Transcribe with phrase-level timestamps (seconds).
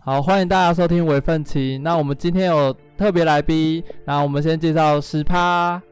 [0.00, 1.76] 好，欢迎大家收听微奋奇。
[1.76, 5.82] 那我们今天有特别来宾，那我们先介绍十趴。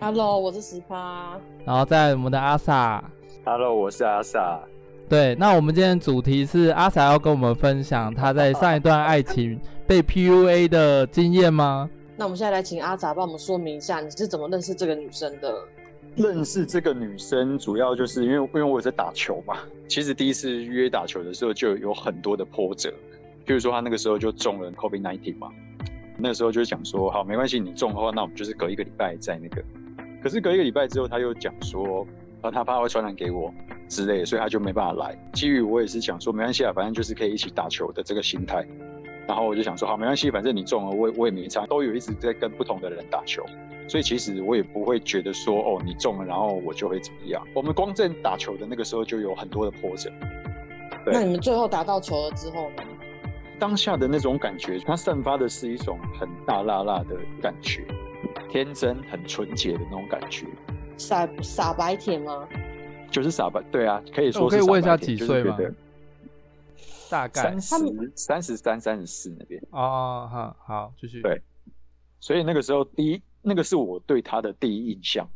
[0.00, 1.36] Hello，我是十趴。
[1.64, 3.02] 然后在我们的阿 Sa。
[3.46, 4.58] Hello，我是阿 Sa。
[5.06, 11.90] 对，那我们今天主题是阿 Sa 要跟我们分享他在上一段爱情被 PUA 的经验吗？
[12.16, 15.54] 那我们现在来请阿 Sa 帮我们说明一下，你是怎么认识这个女生的？
[16.16, 19.58] 认识这个女生主要就是因为因为我在打球嘛。
[19.88, 22.88] 其实第一次约打球的时候就有很多的波折。
[23.44, 25.50] 譬如说，他那个时候就中了 COVID-19 嘛，
[26.16, 29.62] 那个时候就讲说，好，没关系，你中的话，那我们就是隔一个礼拜再那个。
[30.22, 32.06] 可是隔一个礼拜之后，他又讲说，
[32.44, 33.52] 啊，他怕会传染给我
[33.88, 35.16] 之类的，所以他就没办法来。
[35.32, 38.66] 基于我也是想说，没关系啊，反正就是可以一起打球的这个心态。
[39.26, 43.42] 然后我就想说，好，没关系，反正你中了，我我也没差，都有一直在跟不同的人打球，
[43.88, 47.42] 所以其实我也不会觉得说，哦，你中了，然后我就会怎么样。
[47.54, 50.12] 我们光正打球的那个时候就有很多的波折。
[51.06, 52.82] 那你们最后打到球了之后呢？
[53.58, 57.86] 当下的那种感觉，它散发的是一种很大辣辣的感觉，
[58.50, 60.46] 天真、很纯洁的那种感觉。
[60.96, 62.48] 傻傻白甜吗？
[63.10, 64.44] 就是傻白，对啊，可以说是。
[64.44, 65.56] 我可以问一下几岁吗？
[67.10, 69.62] 大概三十三十三、三十四那边。
[69.70, 71.22] 哦，好，好，继续。
[71.22, 71.40] 对，
[72.18, 75.28] 所以那个时候第一，那个是我对他的第一印象，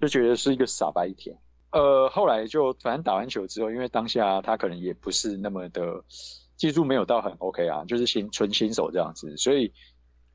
[0.00, 1.36] 就觉得是一个傻白甜。
[1.72, 6.02] 呃，后来就反正打完球之后，因为当下他可能也不是那么的。
[6.56, 9.72] 技术没有到很 OK 啊，就是新纯新手这样子，所以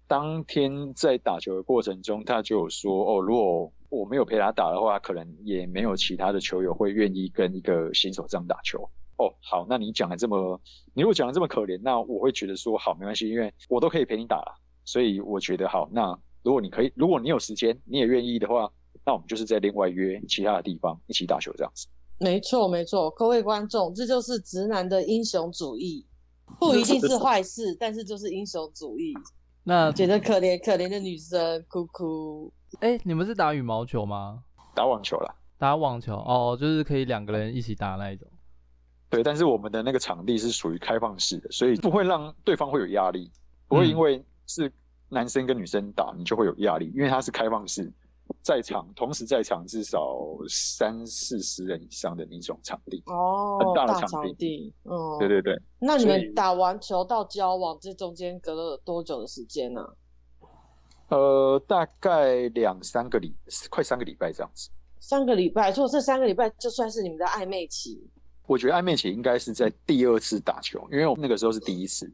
[0.05, 8.87] 当天在打球的过程中，他就有说哦，如果我没有陪他打的话，可能也没有其他的球友会愿意跟一个新手这样打球。
[9.17, 10.59] 哦，好，那你讲的这么，
[10.93, 18.71] 你如果讲的这么可怜，那我会觉得说好，没关系，因为我都可以陪你打了，所以我觉得好，那如果你可以，如果你有时间，你也愿意的话，
[19.05, 21.87] 那我们就是在另外约其他的地方一起打球这样子。
[22.19, 26.05] 没错，没错，各位观众，这就是直男的英雄主义。
[26.59, 29.13] 不一定是坏事，但是就是英雄主义。
[29.63, 32.51] 那觉得可怜可怜的女生，哭哭。
[32.79, 34.43] 哎、欸，你们是打羽毛球吗？
[34.75, 35.35] 打网球啦。
[35.57, 38.27] 打网球哦，就是可以两个人一起打那一种。
[39.09, 43.31] 对，但是我们的那个场地是属于开放式的，所以不会让对方会有压力，
[43.67, 44.71] 不会因为是
[45.09, 47.91] 男生跟女生打，你就会有压力，因为它是开放式。
[48.43, 50.15] 在场同时在场至少
[50.47, 55.59] 三四十人以上的那种场地哦，很大的场地，场地嗯，对对对。
[55.79, 59.81] 那你们打完球到交往这中间隔了多久的时间呢？
[61.09, 63.35] 呃，大概两三个礼，
[63.69, 64.69] 快三个礼拜这样子。
[64.99, 68.01] 三个礼拜，所以这三个礼拜就算是你们的暧昧期。
[68.45, 72.11] 我觉得暧昧期应该是在第二次打球，因为我那个时候是第一次，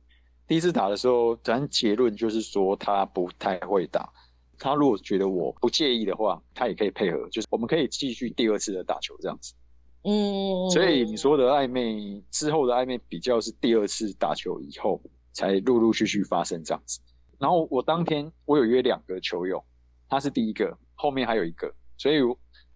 [0.48, 4.10] 第一次打的时候，咱结论就是说他不太会打。
[4.58, 9.54] 他如果觉得我不介意的话，他也可以配合，就是我们可以继续第二次的打球这样子。
[10.04, 15.02] 嗯，所以你说的暧昧之后的暧昧比较是第二次打球以后
[15.34, 17.00] 才陆陆续续发生这样子。
[17.40, 19.64] 然后我当天我有约两个球友，
[20.10, 22.20] 他是第一个，后面还有一个，所以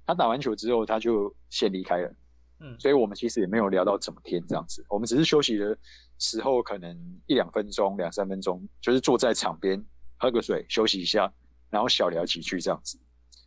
[0.06, 2.16] 他打完球之后他就先离开了。
[2.62, 5.78] 嗯，所以我们其实也没有聊到怎么天这样子，我们只是休息的
[6.18, 6.96] 时候可能
[7.28, 9.84] 一两分钟、两三分钟，就是坐在场边
[10.18, 11.32] 喝个水休息一下。
[11.72, 12.98] 然后小聊几句这样子，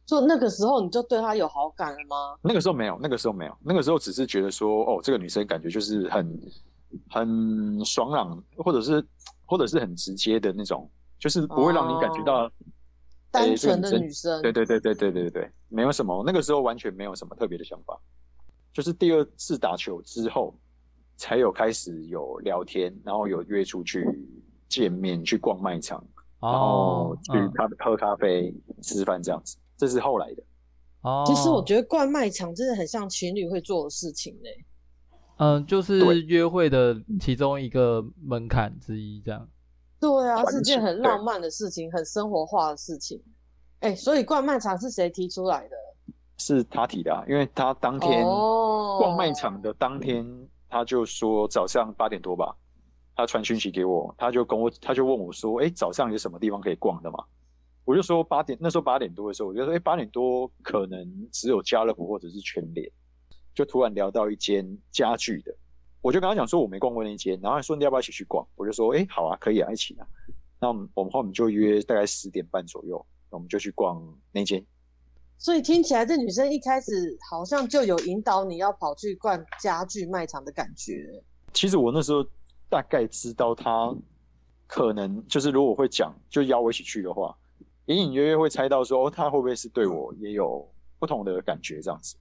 [0.07, 2.39] 就那个时候你就对他有好感了吗？
[2.41, 6.41] 那个时候没有，那个时候没有，那个时候只是觉得说，哦，这个女生感觉就是很
[7.11, 9.05] 很爽朗，或者是
[9.45, 10.89] 或者是很直接的那种，
[11.23, 12.53] 就是不会让你感觉到、哦
[13.31, 14.43] 欸、单纯的女生。
[14.43, 17.97] 对对对对对对对，没有什么，那个时候完全没有什么特别的想法，
[18.73, 20.53] 就是第二次打球之后
[21.17, 24.05] 才有开始有聊天，然后有约出去
[24.69, 26.05] 见面，去逛卖场。
[26.41, 30.43] 然后去咖喝咖啡、嗯、吃饭这样子，这是后来的。
[31.03, 34.49] 哦，其实我觉得逛卖场真的很像情侣会做的事情呢。
[35.37, 39.49] 嗯，就是约会的其中一个门槛之一，这样。
[40.03, 43.23] 对啊，是件很浪漫的事情，很生活化的事情。
[43.79, 45.77] 哎，所以逛卖场是谁提出来的？
[46.39, 50.27] 是他提的啊，因为他当天逛卖场的当天，
[50.69, 52.53] 他就说早上八点多吧。
[53.15, 57.23] 他传讯息给我，他就跟我，他就问我说：“哎，早上有什么地方可以逛的吗？”
[57.85, 62.91] 我就说八点，那时候八点多的时候，我就说：“哎，八点多可能只有家乐福或者是全联。”
[63.55, 65.55] 就突然聊到一间家具的，
[66.03, 68.47] 我就跟他讲说我没逛过那间，然后他说你要不要一起去逛？
[68.57, 70.07] 我就说：“哎，好啊，可以啊，一起啊。”
[70.61, 74.03] 那我们我们后面就约大概十点半左右，我们就去逛
[74.33, 74.63] 那间。
[75.39, 81.23] 所以听起来这女生一开始好像就有引导你要跑去逛家具卖场的感觉。
[81.53, 82.25] 其实我那时候
[82.69, 83.93] 大概知道她
[84.67, 87.37] 可能就是如果会讲，就邀我一起去的话，
[87.87, 90.69] 隐隐约约会猜到说，哦，她会不会是对我也有
[90.99, 92.17] 不同的感觉这样子。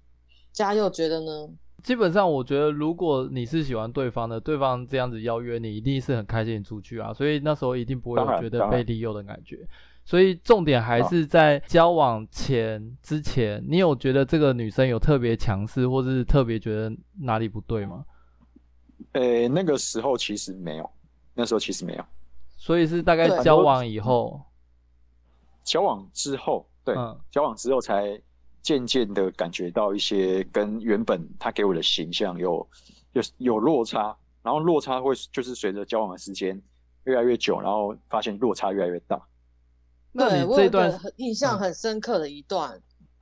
[0.51, 1.49] 嘉佑觉得呢？
[1.83, 9.67] 基本上我觉得，如果你是喜欢对方的，对方这样子邀约你，一定是很开心出去啊，所以那时候一定不会有觉得被利诱的感觉。
[10.03, 18.03] 所以重点还是在交往前之前，你有觉得这个女生有特别强势，或是特别觉得哪里不对吗？
[19.13, 20.89] 呃、欸，那个时候其实没有，
[21.35, 22.05] 那时候其实没有。
[22.57, 24.41] 所以是大概交往以后，
[25.63, 28.19] 交往之后，对，嗯、交往之后才
[28.61, 32.67] 渐渐的感觉到一些跟原本他给我的形象有
[33.13, 36.61] 有有落差，然后落差会就是随着交往的时间
[37.05, 39.21] 越来越久，然后发现落差越来越大。
[40.13, 42.79] 对，我有一段印象很深刻的一段，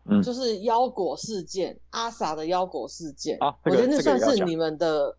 [0.10, 3.38] 嗯，就是腰果事件，嗯、阿 sa 的腰果事件。
[3.40, 5.16] 啊，这个、我觉得那算是你们的，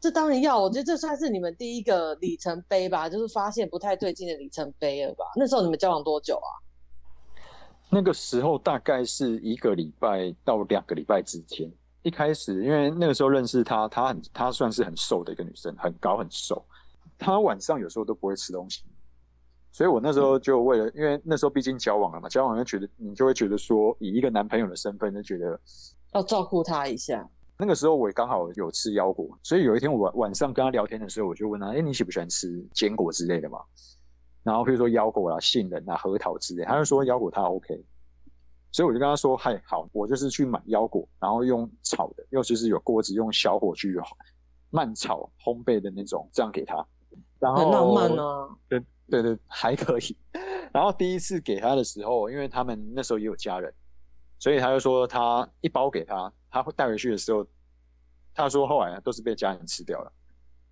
[0.00, 5.24] 这，这当然要，我觉得这算是你们第一个里程碑吧，就是发现不太对劲的里程碑了吧？
[5.36, 6.50] 那时候你们交往多久啊？
[7.94, 11.70] 那个时候大概是一个礼拜到两个礼拜之间。
[12.00, 16.64] 一开始因为那个时候认识她，她很，她算是很瘦的一个女生，很高很瘦。
[17.18, 18.82] 她晚上有时候都不会吃东西。
[19.72, 25.60] 所以我那时候就为了，因为那时候毕竟交往了嘛，交往就觉得你就会觉得说，以一个男朋友的身份就觉得
[26.14, 27.28] 要照顾她一下。
[27.58, 33.58] 那个时候我也刚好有吃腰果，所以有一天我晚晚上跟她聊天的时候，我就问她，哎，你喜不喜欢吃坚果之类的嘛？
[34.42, 37.84] 然后比如说腰果啊、杏仁啊、核桃之类，他就说腰果他 OK。
[38.70, 43.96] 所以我就跟他说，嗨，好，我就是去买腰果，然后用炒的，又就是有锅子用小火去
[44.70, 46.74] 慢炒烘焙的那种，这样给他。
[47.38, 48.48] 然后很浪漫啊。
[48.68, 48.82] 对。
[49.10, 50.16] 对对，还可以。
[50.72, 53.70] 然后第一次给他的时候，因为他们那时候也有家人，
[54.38, 57.44] 所以他就说他一包给他，他会带回去的时候，
[58.32, 60.12] 他说后来都是被家人吃掉了，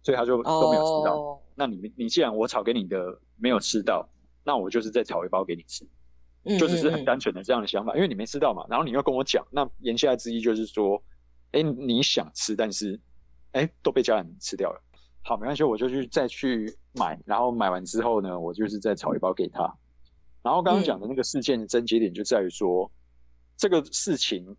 [0.03, 1.15] 所以他就都没有吃到。
[1.17, 1.39] Oh.
[1.55, 4.09] 那你你既然我炒给你的没有吃到，
[4.45, 5.85] 那我就是再炒一包给你吃，
[6.59, 8.65] 就只是很单纯的这样的想法，因为你没吃到嘛。
[8.69, 11.03] 然后你又跟我讲，那言下之意就是说，
[11.53, 12.99] 哎，你想吃，但是
[13.53, 14.81] 哎都被家人吃掉了。
[15.23, 19.63] 好，没关系，我就去再去买，然后买完之后呢，我就是再炒一包给他。
[20.43, 22.91] 然后刚刚讲的那个事件的症结点就在于说，嗯、
[23.59, 24.57] 这个事情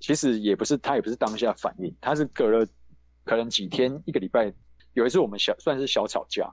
[0.00, 2.66] 其实也不是他也不是当下反应，他是隔了
[3.22, 4.52] 可能几天一个礼拜，
[4.94, 6.52] 有一次我们小算是小吵架，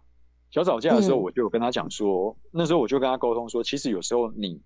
[0.52, 4.62] 小吵架的时候，我就跟他讲说，嗯、那时候我就跟他沟通说，其实有时候你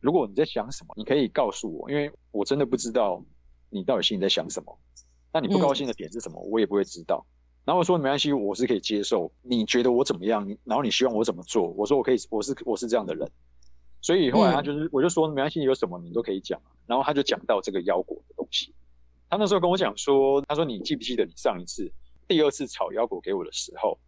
[0.00, 3.22] 如果你在想什么，你可以告诉我，因为我真的不知道
[3.70, 4.78] 你到底心里在想什么，
[5.32, 7.24] 那你不高兴的点是什么，嗯、我也不会知道。
[7.64, 9.30] 然后我说没关系，我是可以接受。
[9.40, 10.44] 你觉得我怎么样？
[10.64, 11.68] 然后你希望我怎么做？
[11.76, 13.30] 我说我可以，我是我是这样的人。
[14.00, 16.60] 所以后来他就是，嗯、我就说没关系，有什么你都可以讲。
[16.86, 18.74] 然后他就讲到这个腰果的东西。
[19.30, 21.88] 他那时候跟我讲说，他说你记不记得你上一次
[22.32, 23.98] 第二次炒腰果给我的时候？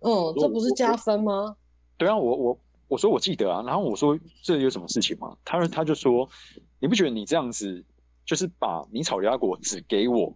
[0.00, 1.54] 嗯，这不是加分吗？
[1.98, 3.62] 对啊，我我我说我记得啊。
[3.62, 5.36] 然后我说这有什么事情吗？
[5.44, 6.26] 他说他就说
[6.80, 7.84] 你不觉得你这样子
[8.24, 10.34] 就是把你炒腰果只给我？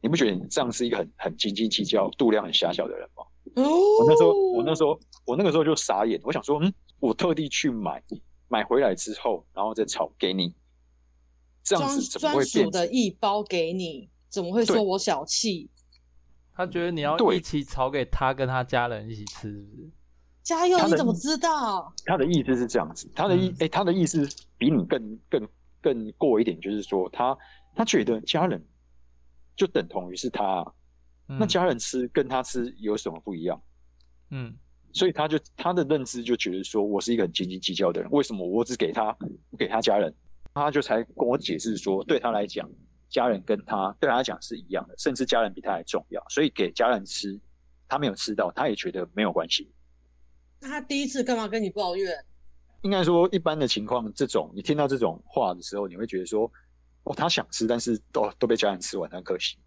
[0.00, 3.24] 你不觉得你这样是一个很很斤斤计较、度量很狭小的人吗？
[3.56, 3.62] 哦，
[4.00, 6.18] 我那时候，我那时候，我那个时候就傻眼。
[6.24, 8.02] 我想说，嗯，我特地去买，
[8.48, 10.54] 买回来之后，然后再炒给你，
[11.62, 12.50] 这样子怎么会变？
[12.52, 15.70] 专属的一包给你，怎么会说我小气？
[16.54, 19.90] 他觉得你要一起炒给他跟他家人一起吃，是不是？
[20.42, 21.92] 嘉佑，你怎么知道？
[22.04, 25.48] 他的意思是这样子，他的意，哎、嗯欸，他的意思比你更更
[25.80, 27.36] 更过一点，就是说他
[27.74, 28.64] 他觉得家人。
[29.56, 30.64] 就等同于是他，
[31.28, 33.62] 嗯、那家人吃跟他吃有什么不一样？
[34.30, 34.52] 嗯，
[34.92, 38.10] 所以他就他的认知就觉得说，我是一个很斤斤计较的人。
[38.10, 40.12] 为什么我只给他不给他家人？
[40.54, 42.68] 他就才跟我解释说，对他来讲，
[43.08, 46.24] 家人跟他对他来讲是一样的，甚至家人比他还重要。
[46.28, 47.38] 所以给家人吃，
[47.88, 49.70] 他没有吃到，他也觉得没有关系。
[50.60, 52.24] 那他第一次干嘛跟你抱怨？
[52.82, 56.50] 应该说，一般的情况，这种你听到这种话的时候，你会觉得说。
[57.06, 59.58] 哦，他想吃，但是都都被家人吃完，很可惜。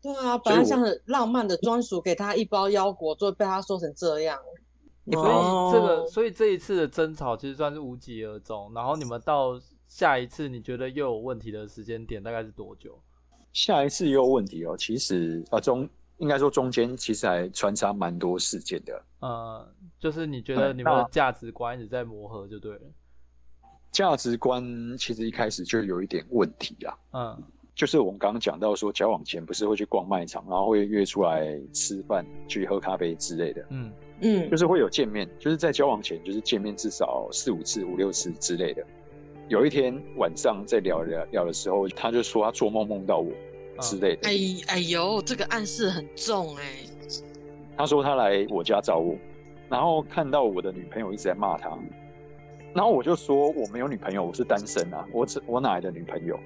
[0.00, 4.38] 对啊，本来像很浪漫的专属给他一包腰果，就被他说成这样。
[5.10, 8.70] 所以这个，所以这一次的争吵其实算是无疾而终。
[8.72, 9.60] 然后你们到
[9.94, 13.00] 下一次你觉得又有问题的时间点大概是多久？
[13.52, 19.04] 下一次又有问题哦，其实啊中应该说中间其实还穿插蛮多事件的。
[19.20, 22.80] 呃，就是你觉得你们的价值观一直在磨合就对了。
[23.92, 24.64] 价值观
[24.98, 38.84] 其实一开始就有一点问题啦，嗯，就是我们刚刚讲到说，交往前不是会去逛卖场，然后会约出来吃饭、去喝咖啡之类的，嗯嗯，就是会有见面，就是在交往前就是见面至少四五次、五六次之类的，
[39.48, 43.30] 有一天晚上在聊聊聊的时候，他就说他做梦梦到我
[43.80, 44.28] 之类的。
[44.28, 44.32] 哎
[44.68, 46.62] 哎呦，这个暗示很重哎。
[47.76, 49.16] 他说他来我家找我，
[49.68, 51.76] 然后看到我的女朋友一直在骂他，
[52.72, 56.38] 然后我就说我没有女朋友，我是单身啊，我只我哪来的女朋友？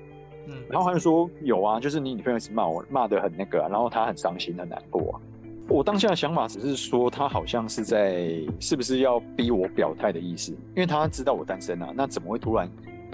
[0.46, 5.20] 嗯，然后他就说有啊，就是你女朋友一直骂我，骂得很那个啊，然后他很伤心很难过啊。
[5.68, 12.66] 我当下的想法只是说，他好像是在是不是要逼我表态的意思，因为他知道我单身啊，那怎么会突然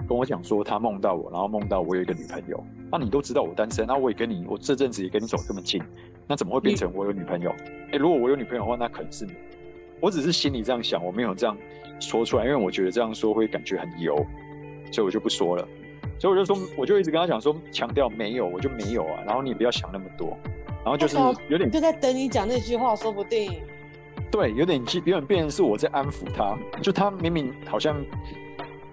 [0.07, 2.63] 跟我讲说他梦到我，然后梦到我有一个女朋友？
[2.91, 5.83] 那你都知道我单身，那我也跟你，我这阵子也跟你走这么近，
[6.27, 7.51] 那怎么会变成我有女朋友？
[7.93, 9.33] 哎，如果我有女朋友的话，那可能是你。
[10.01, 11.57] 我只是心里这样想，我没有这样
[11.99, 14.15] 说出来，因为我觉得这样说会感觉很油，
[14.93, 15.67] 所以我就不说了。
[16.19, 20.37] 所以我就说，我就一直跟他讲说，强调没有，我就没有啊，然后你不要想那么多。
[20.85, 21.17] 然后就是
[21.49, 23.61] 有点就在等你讲那句话，说不定。
[24.31, 27.97] 对，有点有点变成是我在安抚他，就他明明好像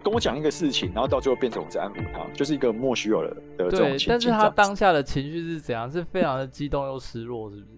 [0.03, 4.07] 跟我讲一个事情，然后到最后变成我在安抚他，就是一个莫须有的的这种情境。
[4.09, 5.89] 但是他当下的情绪是怎样？
[5.91, 7.77] 是非常的激动又失落，是不是？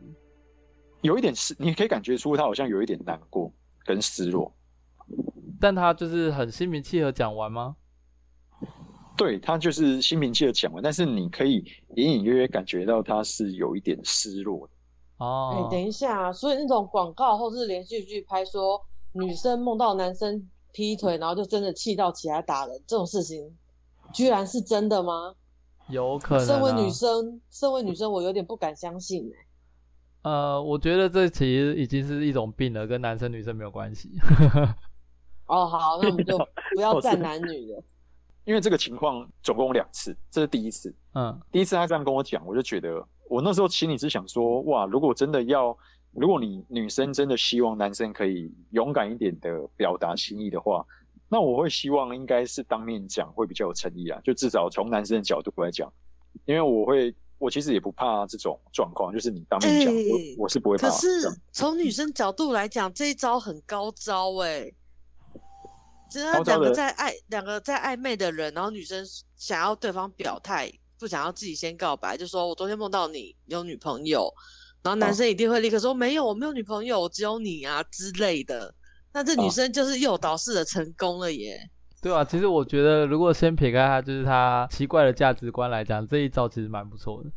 [1.02, 3.52] 有一点失，你可以感觉出他好像有一点难过
[3.86, 4.54] 跟失落。
[5.60, 7.76] 但他就是很心平气和讲完吗？
[9.16, 11.64] 对，他就是心平气和讲完，但是你可以
[11.96, 14.74] 隐隐约约感觉到他是有一点失落的
[15.26, 15.56] 哦。
[15.56, 23.50] 哎、欸，等一下，所以那种广告或是连续剧拍说女生梦到男生劈腿，然后就真的气到起来打人，这种事情
[24.12, 25.34] 居然是真的吗？
[25.90, 26.46] 有可能、啊。
[26.46, 29.44] 身为女生，身为女生，我有点不敢相信哎、欸。
[30.30, 34.10] 呃，我觉得这其实已经是一种病了，跟男生女生没有关系。
[35.48, 36.38] 哦，好，那我们就
[36.76, 37.84] 不要 站男女了。
[38.46, 40.94] 因为这个情况总共两次，这是第一次。
[41.14, 45.78] 嗯，第一次他这样跟我讲，我就觉得我那时候心里是想说，哇，如果真的要，
[46.14, 50.86] 如果你女生真的希望男生可以勇敢一点的表达心意的话，
[51.28, 55.92] 那我会希望应该是当面讲会比较有诚意啊，就至少从男生的角度来讲，
[56.46, 60.88] 因为我会，我其实也不怕这种状况，就是你当面讲，欸、我我是不会怕。
[60.88, 61.08] 可是
[61.52, 64.76] 从女生角度来讲，这一招很高招哎、欸。
[66.12, 69.04] 就是他两个在暧两个在暧昧的人，然后女生
[69.36, 74.32] 想要对方表态，不想要自己先告白，就说我昨天梦到你有女朋友，
[74.84, 78.74] 然后男生一定会立刻说、哦、没有，我没有女朋友，我只有你啊之类的。
[79.14, 81.58] 那这女生就是诱导式的成功了耶。
[82.02, 87.30] 对啊，其实我觉得如果先撇开他就是他奇怪的价值观来讲，这一招其实蛮不错的。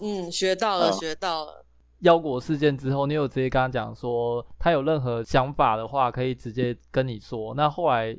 [0.00, 1.64] 嗯，学到了，哦、学到了。
[2.00, 7.54] 腰果事件之后，你有直接跟他讲说，他有任何想法的话，可以直接跟你说。
[7.54, 8.14] 那后来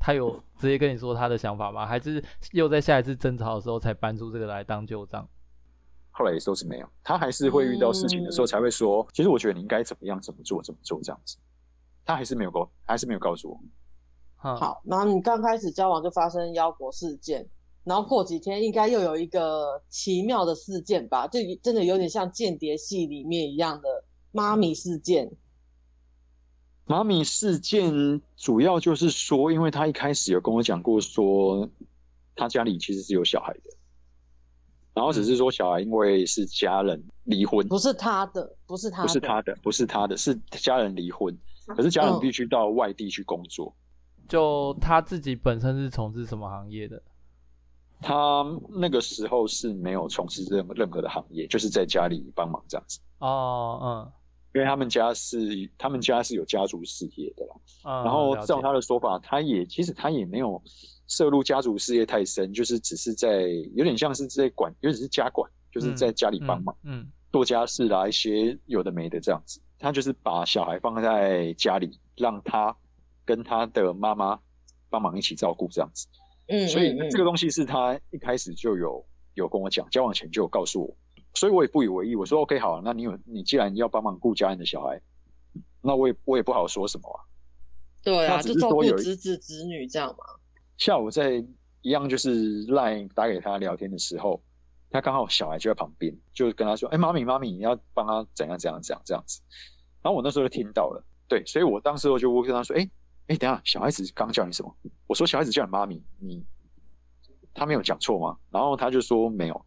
[0.00, 1.86] 他有直接跟你说他的想法吗？
[1.86, 2.20] 还是
[2.50, 5.28] 又在下一次争吵的时候才搬出这个来当旧账？
[6.20, 9.02] 后来也都是没有，他还是会遇到事情的时候才会说。
[9.02, 11.38] 嗯、其实我觉得你应该怎么样，怎么做，怎么做这样子。
[12.04, 13.58] 他还是没有告，还是没有告诉我。
[14.36, 17.48] 好，然后你刚开始交往就发生腰果事件。
[17.84, 25.32] 然后过几天应该又有一个奇妙的事件吧，就真的有点像间谍戏里面一样的妈咪事件。
[26.84, 31.66] 妈咪事件主要就是说，因为他一开始有跟我讲过，说
[32.36, 33.70] 他家里其实是有小孩的，
[35.00, 41.34] 然后只是说小孩因为是家人离婚，不是他的，不是他的，不是他的，不是他的，是家人离婚，
[41.68, 43.74] 可是家人必须到外地去工作。
[44.28, 47.02] 就他自己本身是从事什么行业的？
[48.02, 53.00] 他那个时候是没有从事任任何的行业，就是在家里帮忙这样子。
[53.20, 54.12] 哦，嗯，
[54.54, 57.54] 因为他们家是他们家是有家族事业的啦。
[57.84, 60.62] 嗯，然后照他的说法，他也其实他也没有
[61.10, 63.42] 涉入家族事业太深，就是只是在
[63.74, 69.60] 有点像是在管，有点是家管，就是在家里帮忙，嗯，做家事啦，一些有的没的这样子。
[69.76, 72.74] 他就是把小孩放在家里，让他
[73.24, 74.38] 跟他的妈妈
[74.88, 76.06] 帮忙一起照顾这样子。
[76.46, 80.96] 嗯，所以这个东西是他一开始就有有跟我讲，交往前就有告诉我，
[81.34, 82.14] 所以我也不以为意。
[82.14, 85.00] 我说 OK 好，那你有你既然要帮忙顾家人的小孩，
[85.82, 87.18] 那我也我也不好说什么啊。
[88.04, 90.24] 对啊，就照顾侄子侄女这样嘛。
[90.80, 91.34] 下午在
[91.82, 94.42] 一样就是 LINE 打给他聊天的时候，
[94.90, 99.40] 他刚好小孩就在旁边，就跟他说：“哎，妈咪妈咪，你要帮他怎样怎样怎样这样子。”
[100.02, 102.90] 然后我那时候就听到了，对，所以我当时我就跟他说：“哎。”
[103.30, 104.76] 哎，等下，小孩子刚叫你什么？
[105.06, 106.44] 我说小孩子叫你妈咪，你
[107.54, 108.36] 他没有讲错吗？
[108.50, 109.66] 然后他就说没有。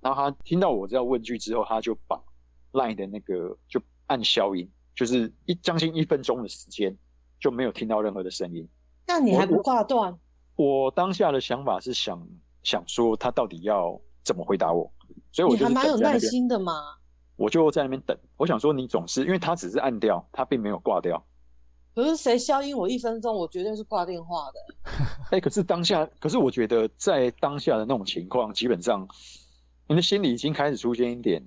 [0.00, 2.16] 然后他听到我这样问句之后，他就把
[2.70, 6.96] line 的那个就按消音，就是一将近一分钟的时间
[7.40, 8.68] 就没有听到任何的声音。
[9.08, 10.16] 那你还不挂断？
[10.56, 12.26] 我当下的想法是想
[12.62, 14.90] 想说他到底要怎么回答我，
[15.32, 16.72] 所以我就还蛮有耐心的嘛。
[17.36, 21.22] 我就在那边等，我想说你总是因为他只是按掉，他并没有挂掉。
[21.94, 24.90] 可是谁消音我一分钟，我绝对是挂电话的。
[25.32, 29.08] 哎、欸，可是当下，可是我觉得在当下的那种情况，基本上
[29.88, 31.42] 你的心里已经开始出现一点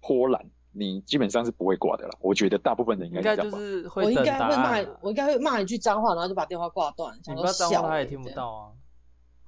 [0.00, 2.10] 波澜，你基本上是不会挂的了。
[2.20, 7.18] 我觉得大部分人应该就是会，我应该会骂，我应该会骂一句脏话，然后就把电话挂断。
[7.26, 8.72] 你骂脏话他也听不到啊。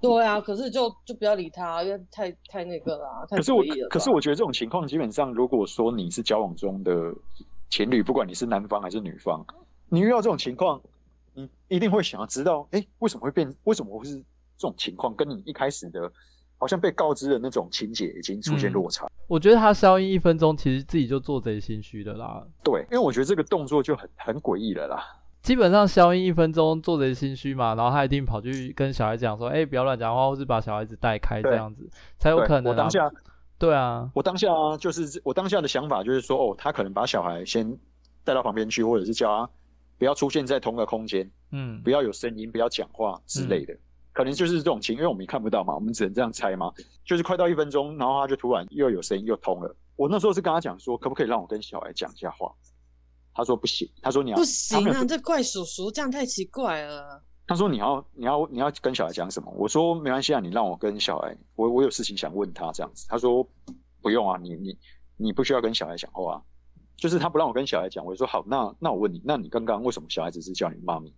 [0.00, 3.26] 对啊，可是就就不要理他，因为太太那个了。
[3.28, 6.92] 可是我，可是我觉得这种情况基本上，如果说你是交往中的
[7.68, 9.44] 情侣，不管你是男方还是女方。
[9.88, 10.80] 你遇到这种情况，
[11.34, 13.52] 你一定会想要知道，哎，为什么会变？
[13.64, 15.12] 为什么会是这种情况？
[15.16, 16.00] 跟你一开始的，
[16.58, 19.06] 好像被告知的那种情节已经出现落差。
[19.06, 22.44] 嗯，我觉得他消音一分钟，其实自己就做贼心虚的啦。
[22.62, 25.02] 对，因为我觉得这个动作就很很诡异了啦。
[25.40, 31.88] 基本上消音一分钟，做贼心虚嘛，然后他一定跑去跟小孩讲说，哎，不要乱讲话，或是把小孩子带开这样子，
[32.18, 32.72] 才有可能。
[32.72, 33.10] 我当下，
[33.58, 34.48] 对啊，我当下
[34.78, 37.78] 就是我当下的想法就是说，哦，他可能把小孩先
[38.24, 39.50] 带到旁边去，或者是叫他。
[39.96, 43.78] 不要出现在同个空间，嗯，不要有声音，不要讲话之类的，嗯、
[44.18, 46.72] 可能就是这种情，因为我们也看不到嘛，我们只能这样猜嘛。
[47.04, 49.72] 就是快到一分钟，然后他就突然又有声音又通了。
[49.94, 52.52] 我那时候是跟他讲说，可不可以让我跟小孩讲一下话？
[53.32, 57.22] 他说不行，他说你要不行啊，这怪叔叔这样太奇怪了。
[57.46, 59.52] 他说你要你要你要跟小孩讲什么？
[59.56, 63.06] 我说没关系啊，你让我跟小孩，我我有事情想问他这样子。
[63.08, 63.48] 他说
[64.02, 64.76] 不用啊，你你
[65.16, 66.42] 你不需要跟小孩讲话啊。
[66.96, 71.14] 就是他不让我跟小孩讲，我就说好，那那我问你，那你刚刚为什么小孩子是叫你妈咪？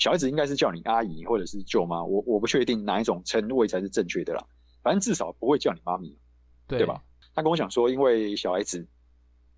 [0.00, 4.42] 小孩子应该是叫你阿姨或者是舅妈，我我不确定哪一种称谓才是正确的啦，
[4.82, 6.18] 反正至少不会叫你妈咪，
[6.66, 7.00] 对，对吧？
[7.34, 8.84] 他跟我讲说，因为小孩子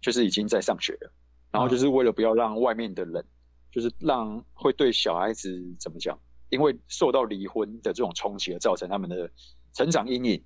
[0.01, 1.13] 就是已经在上学了，
[1.53, 3.25] 然后就是为了不要让外面的人，
[3.71, 6.19] 就是让会对小孩子怎么讲，
[6.51, 9.31] 因为受到离婚的这种冲击而造成他们的
[9.73, 10.45] 成长阴影，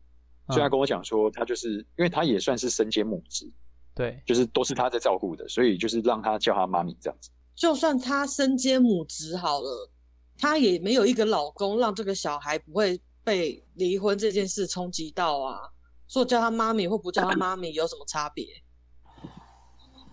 [0.49, 3.51] 所以他跟我讲说，他就是因为他也算是身兼母职。
[3.95, 7.31] 对，就是都是他在照顾的，所以就是让他叫他妈咪这样子。
[7.57, 9.91] 就算她身兼母职好了，
[10.39, 15.59] 她也没有一个老公，让这个小孩不会被离婚这件事冲击到啊。
[16.07, 18.47] 说叫她妈咪或不叫她妈咪有什么差别？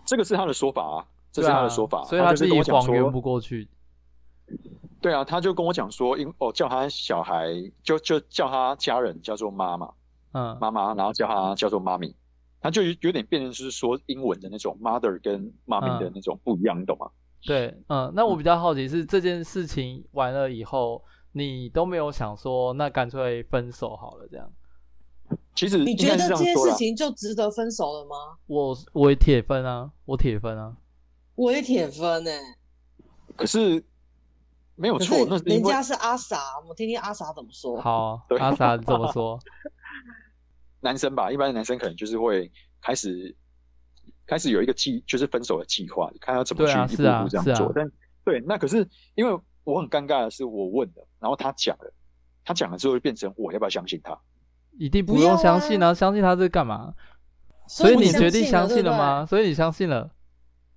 [0.06, 3.66] 这个是他的说法啊，这是他的说法，啊、所以他自己谎圆不过去。
[5.00, 7.48] 对啊，他就跟我讲说，因哦叫他小孩
[7.82, 9.90] 就就叫他家人叫做妈妈，
[10.32, 12.14] 嗯，妈妈，然后叫他叫做妈咪。
[12.60, 17.10] 他就有点变成是说英文的那种 mother 跟妈咪的那种不一样，嗯、你懂吗？
[17.46, 24.50] 对，嗯，那我比较好奇是这件事情完了以后，你都没有想说，那干脆分手好了这样。
[25.54, 28.16] 其实你觉得这件事情就值得分手了吗？
[28.46, 30.76] 我我也铁分啊，我铁分啊，
[31.34, 32.40] 我也铁分呢、欸。
[33.36, 33.82] 可是
[34.74, 37.80] 没有错，那人家是阿 sa，我听听阿 sa 怎么说。
[37.80, 39.38] 好，阿 sa 怎么说？
[40.80, 43.34] 男生吧，一般的男生可能就是会开始
[44.26, 47.66] 开始有一个计，就是分手的计划，看要怎么去一步一步这样做。
[47.66, 47.92] 啊啊、但
[48.24, 51.92] 对，那可是因为我很尴尬的是，我问的，然后他讲了，
[52.44, 54.18] 他讲了之后就变成我要不要相信他？
[54.78, 55.88] 一定不用相信啊！
[55.88, 56.94] 啊相信他是干嘛？
[57.68, 59.26] 所以你决定相信了吗？
[59.26, 60.10] 所以你相信了？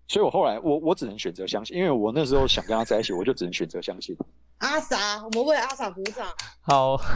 [0.07, 4.15] 所以我后来我我只能选择相信，因为我那时候想跟他在一起，我就只能选择相信。
[4.59, 6.27] 阿 sa，我们为阿 sa 鼓掌。
[6.61, 6.99] 好。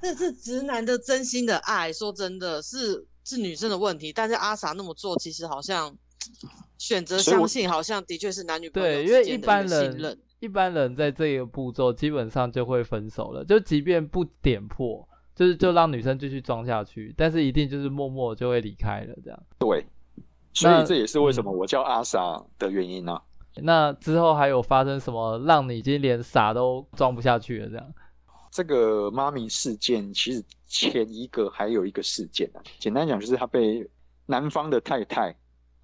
[0.00, 5.94] 这是直男的真心的爱，说真的是是女生的问题，但是阿 sa 那么做，其实好像
[6.78, 19.42] 选择相信，好像的确是男女朋友对，因为一般人一般人在这个步骤基本上就会分手了，就即便不点破，就是就让女生继续装下去，但是一定就是默默就会离开了这样。
[19.58, 19.84] 对，
[20.54, 23.22] 所以这也是为什么我叫阿 sa 的原因呢、啊
[23.56, 23.64] 嗯？
[23.64, 27.94] 那之后还有发生什么让你已经连傻都装不下去了这样？
[28.58, 33.88] 这个妈咪事件其实前一个还有一个事件啊，简单讲就是他被
[34.26, 35.32] 男方的太太，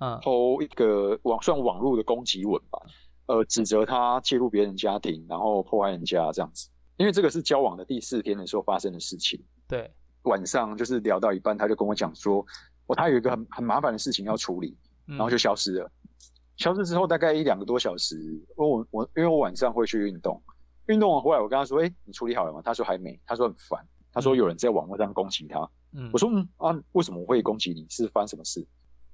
[0.01, 2.83] 嗯，偷一个网算网络的攻击文吧，
[3.27, 6.69] 呃，指责他介入别人家庭，然后破坏人家这样子。
[6.97, 9.41] 因为这个是交往的第四天的时候发生的事情。
[9.69, 9.89] 对，
[10.23, 12.45] 晚上就是聊到一半，他就跟我讲说，
[12.87, 15.85] 哦，他有一个很很麻烦的事情要处理，然后就消失了。
[15.85, 15.93] 嗯、
[16.57, 18.17] 消失之后大概一两个多小时，
[18.57, 20.43] 我我因为我晚上会去运动。
[20.87, 27.87] 运动完回来，我跟他说：“哎、欸，你处理好了吗？”他说：“还没。”他说：“很烦。”他说：“有人在网络上攻击他。”嗯，我说：“嗯啊，为什么我会攻击你？
[27.89, 28.67] 是发生什么事？”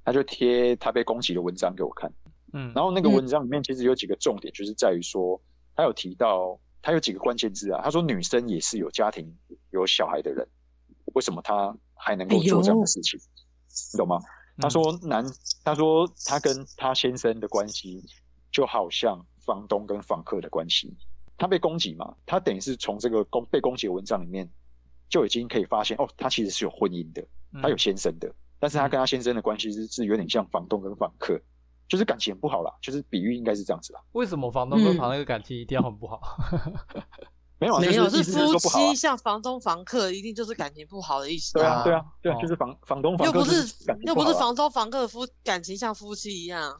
[0.04, 2.10] 他就贴他被攻击的文章给我看。
[2.52, 5.40] 嗯，然后那个文章里面其实有几个重点，就是在于说
[5.76, 7.80] 他有提到他有几个关键字啊。
[7.84, 9.30] 他说：“女生也是有家庭、
[9.70, 10.46] 有小孩的人，
[11.14, 13.20] 为什么他还能够做这样的事情？
[13.20, 13.22] 哎、
[13.92, 14.18] 你懂吗？”
[14.58, 15.24] 他说：“男，
[15.62, 18.02] 他说他跟他先生的关系
[18.50, 20.96] 就好像房东跟房客的关系。”
[21.40, 22.14] 他被攻击嘛？
[22.26, 24.46] 他等于是从这个攻被攻击的文章里面
[25.08, 27.26] 就已经可以发现，哦，他其实是有婚姻的，
[27.62, 31.40] 他有先生的，嗯、但是他跟他先生的关系是是有点像房东跟房客，
[31.88, 34.00] 就是感情不好啦，就是比喻应该是这样子啦。
[34.12, 36.20] 为什么房东跟房那个感情一定要很不好？
[36.52, 36.74] 嗯、
[37.58, 41.54] 没有，没有，是夫妻，像房东房客一定就是感情不好的意思。
[41.54, 46.78] 对啊，对啊，对啊，就是房房东房客又不是又不是房东房客夫感情像夫妻一样。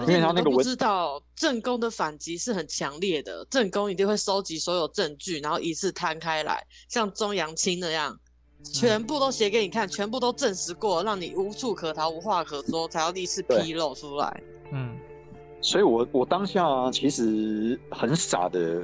[0.00, 8.18] 因为他那个不知道正宫的反击是很强烈的，正宫一定会收集所有证据，然后一次摊开来，像钟阳青那样，
[8.62, 14.42] 全部都写给你看，全部都证实过，让你无处可逃、无话可说，才要一次披露出来。
[14.72, 14.96] 嗯，
[15.60, 18.82] 所以我我当下其实很傻的，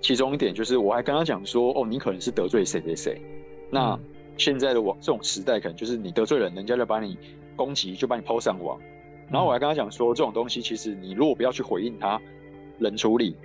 [0.00, 3.22] 其中一点就是我还跟他讲说，哦，你可能是得罪谁谁谁，
[3.70, 3.98] 那
[4.38, 7.18] 现在的网这种时代，可能就是你得罪人，人家就把你
[7.56, 8.80] 攻击，就把你抛上网。
[9.30, 12.20] 然后我还跟他讲说，这种东西其实你如果不要去回应他，
[12.80, 13.36] 冷处理，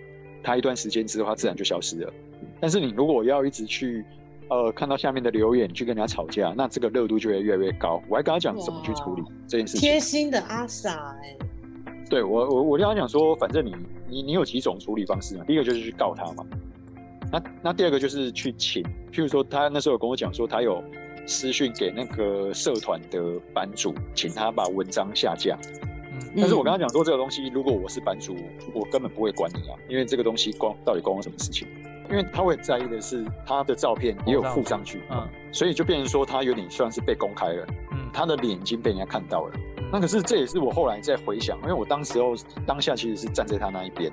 [0.41, 2.13] 他一段时间之后他自然就消失了。
[2.59, 4.03] 但是你如果要一直去，
[4.49, 8.01] 呃，看到下面的留言去跟人家吵架，那这个热度就会越来越高。
[8.09, 9.81] 我还跟他讲怎么去处理这件事情。
[9.87, 10.89] 贴心的阿 Sa
[11.21, 11.37] 哎。
[12.09, 13.75] 对我我我跟他讲说，反正你
[14.09, 15.43] 你你有几种处理方式嘛？
[15.45, 16.45] 第一个就是去告他嘛。
[17.31, 20.83] 那那第二个就是去请，譬如说他那时候有跟我讲说他有。
[21.25, 25.57] 私讯给那个社团的版主，请他把文章下架。
[26.13, 28.35] 嗯，但是我跟他讲说，这个东西如果我是版主，
[28.73, 31.67] 我根本不会管你啊，因为这个东西关到底关我什么事情？
[32.09, 39.53] 因为他会在意的是他的照片也有附上去，嗯，所以就变成说他有点算是被公开了，嗯，他的脸已经被人家看到了。
[39.91, 42.35] 那可是这也是我后来在回想，因为我当时候
[42.67, 44.11] 当下其实是站在他那一边，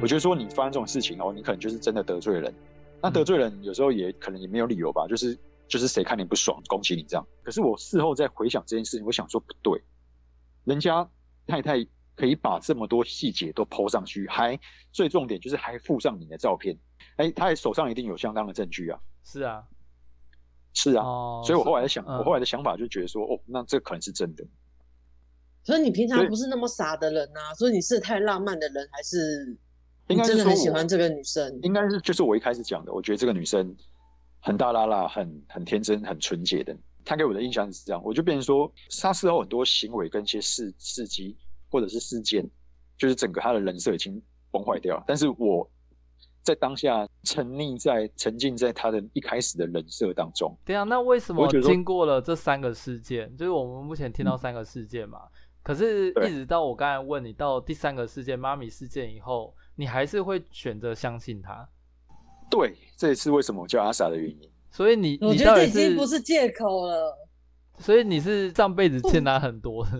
[0.00, 2.54] 我觉得说你发生这种事情哦，你可能就是真的得罪人。
[3.02, 5.38] 那得罪人有时候也可能也没有理由吧，就是。
[5.66, 7.26] 就是谁看你不爽，攻击你这样。
[7.42, 9.82] 可是我事后再回想这件事情，我想说不对，
[10.64, 11.08] 人家
[11.46, 14.58] 太太可以把这么多细节都 po 上去，还
[14.92, 16.78] 最重点就是还附上你的照片，
[17.16, 19.00] 哎，他手上一定有相当的证据啊。
[19.24, 19.64] 是啊，
[20.74, 21.04] 是啊。
[21.04, 24.44] 哦，所以我后来在想，嗯，我后来的想法就觉得说，哦，那这可能是真的。
[25.64, 29.56] 所以你平常不是那么傻的人啊，所以你是太浪漫的人，还是
[30.06, 31.58] 你真的很喜欢这个女生？
[31.62, 33.74] 应该是就是我一开始讲的，我觉得这个女生。
[34.44, 36.76] 很大啦啦，很很天真，很纯洁的。
[37.02, 41.34] 他给我的印象是这样，我就变成说，他事后很多行为跟一些事事迹
[41.70, 42.46] 或者是事件，
[42.98, 45.04] 就是整个他的人设已经崩坏掉了。
[45.06, 45.66] 但是我
[46.42, 50.54] 在当下沉溺在沉浸在他的一开始的人设当中。
[50.62, 55.20] 对啊，那为什么经过了这三个事件，就是我们目前听到三个事件嘛？
[55.24, 61.66] 嗯、可是一直到我刚才问你到第三个事件妈咪事件以后，你还是会选择相信他？
[62.54, 64.50] 对，这也是为什么我叫阿 Sa 的原因。
[64.70, 67.16] 所以你，我觉得这已经不是借口了。
[67.78, 69.90] 所以你是上辈子欠他很多的。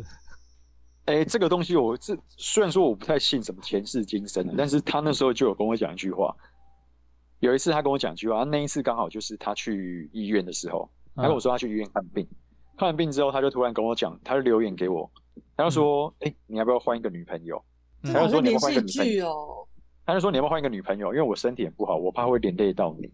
[1.06, 6.34] 哎、欸，这个东西我这虽然说我不太信什么前世今生的，但是他那时候就有跟我讲一句话。
[7.40, 12.26] 有一次他跟我讲一句话，那一次刚好就是他去医院的时候，他跟我说他去医院看病，
[12.78, 15.10] 看完病之后他就突然跟我讲，他就留言给我，
[15.56, 17.62] 他就说：“哎、嗯欸，你要不要换一个女朋友？”
[18.02, 19.68] 他就说：“你要换一个女朋友。”
[20.06, 21.08] 他就说：“你要不要换一个女朋友？
[21.14, 23.10] 因为我身体很不好，我怕会连累到你。”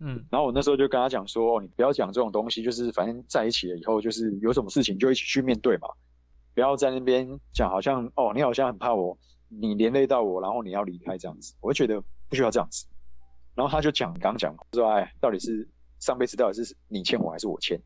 [0.00, 5.88] 嗯，然后我那时候就跟他讲说：“哦，你不要讲这种东西，就是反正在一起了以后，就是有什么事情就一起去面对嘛，
[6.52, 9.16] 不要在那边讲好像哦，你好像很怕我，
[9.48, 11.54] 你连累到我，然后你要离开这样子。
[11.60, 12.84] 我就觉得不需要这样子。
[13.54, 15.66] 然后他就讲刚讲说：哎，到底是
[16.00, 17.80] 上辈子到底是你欠我还是我欠？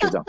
[0.00, 0.24] 就这样。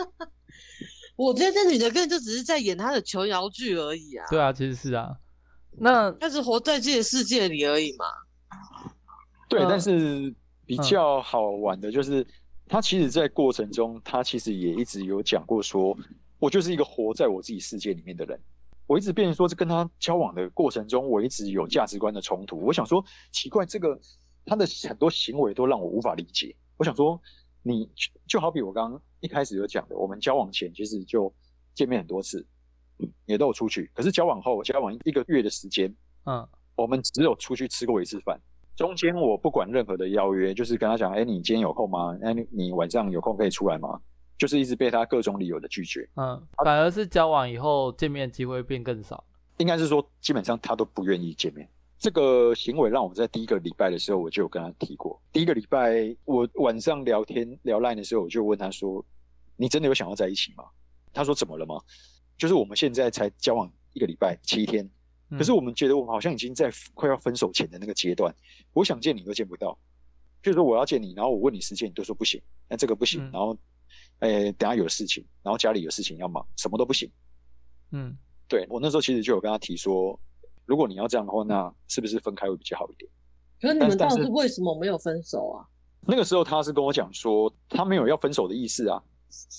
[1.16, 4.26] 我觉得这女的根本就只是在演她的琼瑶剧而已啊。
[4.28, 5.16] 对啊，其实是啊。”
[5.78, 8.04] 那但是活在自己的世界里而已嘛。
[9.48, 10.34] 对，但是
[10.66, 12.26] 比较好玩的就是，嗯、
[12.66, 15.96] 他其实，在过程中，他其实也一直有讲过说，
[16.38, 18.40] 我就是一个活在我自己世界里面的人。
[18.86, 22.58] 我一直变成说，这跟他交往的过程中，我一直有价值观的冲突。
[22.60, 23.98] 我想说，奇怪，这个
[24.44, 26.54] 他的很多行为都让我无法理解。
[26.76, 27.20] 我想说，
[27.62, 27.88] 你
[28.26, 31.32] 就好比我刚刚一开始有讲的，我们交往前其实就
[31.74, 32.44] 见面很多次。
[33.26, 35.94] 也都有出去，可是交往后，交往一个月的时间，
[36.26, 38.40] 嗯，我们只有出去吃过一次饭。
[38.76, 42.18] 中间我不管任何的邀约，就是跟他讲，哎、欸，你今天有空吗？
[42.22, 44.00] 哎，你晚上有空可以出来吗？
[44.36, 46.08] 就是一直被他各种理由的拒绝。
[46.16, 49.22] 嗯，反而是交往以后见面机会变更少。
[49.58, 51.68] 应该是说，基本上他都不愿意见面。
[51.96, 55.22] 这个行为让我在第一个礼拜的时候，我就有跟他提过。
[55.32, 59.02] 第一个礼拜，我晚上聊天聊 LINE 的时候，我就问他说
[59.56, 60.64] ：“你真的有想要在一起吗？”
[61.14, 61.80] 他说：“怎么了吗？”
[62.36, 64.88] 就是我们现在才交往一个礼拜七天，
[65.30, 68.34] 可是我们觉得我们好像已经在快要分手前的那个阶段。
[68.72, 69.78] 我想见你都见不到，
[70.42, 73.56] 就是说我要见你，然后我问你时间，你都说不行，那这个不行，然后，
[74.20, 77.10] 诶，等下有事情，然后家里有事情要忙，什么都不行。
[77.92, 78.16] 嗯，
[78.48, 80.18] 对，我那时候其实就有跟他提说，
[80.66, 83.10] 如果你要这样的话，那是不是分开会比较好一点？
[83.60, 85.66] 可是你们当时为什么没有分手啊？
[86.06, 89.02] 那个时候他是跟我讲说，他没有要分手的意思啊，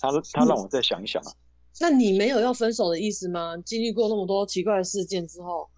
[0.01, 1.31] 他他让我再想一想啊。
[1.79, 3.57] 那你没有要分手的意思吗？
[3.65, 5.69] 经历过那么多奇怪的事件之后，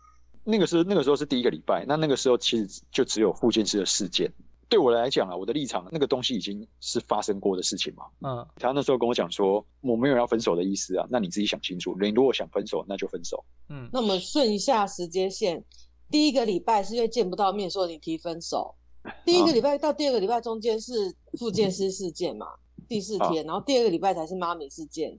[0.43, 4.31] 那个是那个时候是第一个礼拜，那那个时候其实就只有复健师的事件。
[4.69, 8.03] 对我来讲啊，我的立场，那个东西已经是发生过的事情嘛。
[8.19, 11.95] 嗯，他那时候跟我讲说，我没有要分手的意思啊，那你自己想清楚。
[11.99, 13.43] 你如果想分手，那就分手。
[13.69, 15.63] 嗯，那我们顺一下时间线，
[16.11, 18.75] 第一个礼拜是因为见不到面，说你提分手。
[19.25, 22.47] 第一个礼拜到第二个礼拜中间是复健师事件嘛，
[22.89, 25.17] 第四天，然后第二个礼拜才是妈咪事件。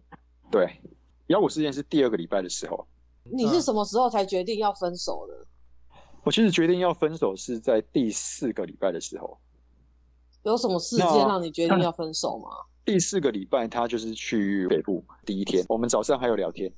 [0.50, 0.80] 对，
[1.28, 2.86] 幺五事件是第二个礼拜的时候。
[3.24, 5.46] 你是什么时候才决定要分手的？
[6.24, 9.38] 我其实决定要分手是在第四个礼拜的时候。
[10.44, 12.48] 有什么事件让你决定要分手吗？
[12.84, 16.72] 第四个礼拜，他就是去北部第一天，我们早上还有聊天，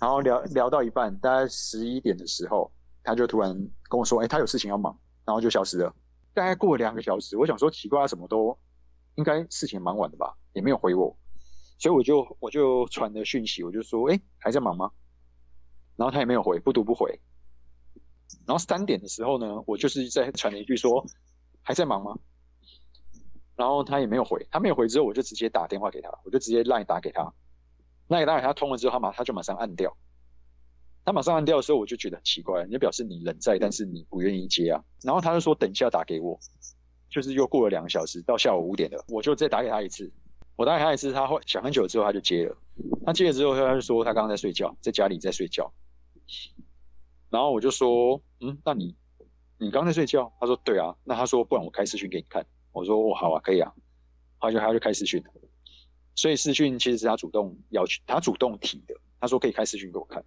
[0.00, 2.70] 然后聊聊到一半，大概十一点的时候，
[3.02, 3.52] 他就突然
[3.88, 5.92] 跟我说：“哎，他有事情要忙。”然后就消失了。
[6.32, 8.56] 大概过了两个小时，我想说奇怪，他什么都
[9.16, 11.16] 应该事情蛮晚的吧，也没有回我，
[11.80, 14.90] 所以我就我就传了讯息，我就说：“哎，还在忙吗？”
[15.96, 17.18] 然后他也没有回，不读不回。
[18.46, 21.02] 然后三点的时候呢，我就是在传了一句说
[21.64, 22.14] ：“还在忙吗？”
[23.56, 27.22] 然后他也没有回，他没有回之后，我就直接打电话给他，我就直接 line 打给他
[28.08, 29.90] ，line 打给他通了之后，他马他就马上按掉。
[31.02, 34.84] 他马上按掉的时候，我就觉得很奇怪，你就表示你人在，但是你不愿意接啊。
[35.02, 36.38] 然后他就说等一下打给我，
[37.08, 40.12] 就是又过了两个小时，到下午五点了，我就再打给他一次。
[40.60, 42.54] 我打给他一次，他会想很久之后他就接了。
[43.06, 45.72] 他接了之后，他就说他刚刚在睡觉，在家里在睡觉。
[47.30, 48.94] 然后我就说，嗯，那你
[49.56, 50.30] 你刚刚在睡觉？
[50.38, 50.94] 他说对啊。
[51.02, 52.44] 那他说不然我开视讯给你看。
[52.72, 53.72] 我说哦好啊，可以啊。
[54.38, 55.24] 他就他就开视讯。
[56.14, 58.94] 所以视讯其实是他主动要求，他主动提的。
[59.18, 60.22] 他说可以开视讯给我看。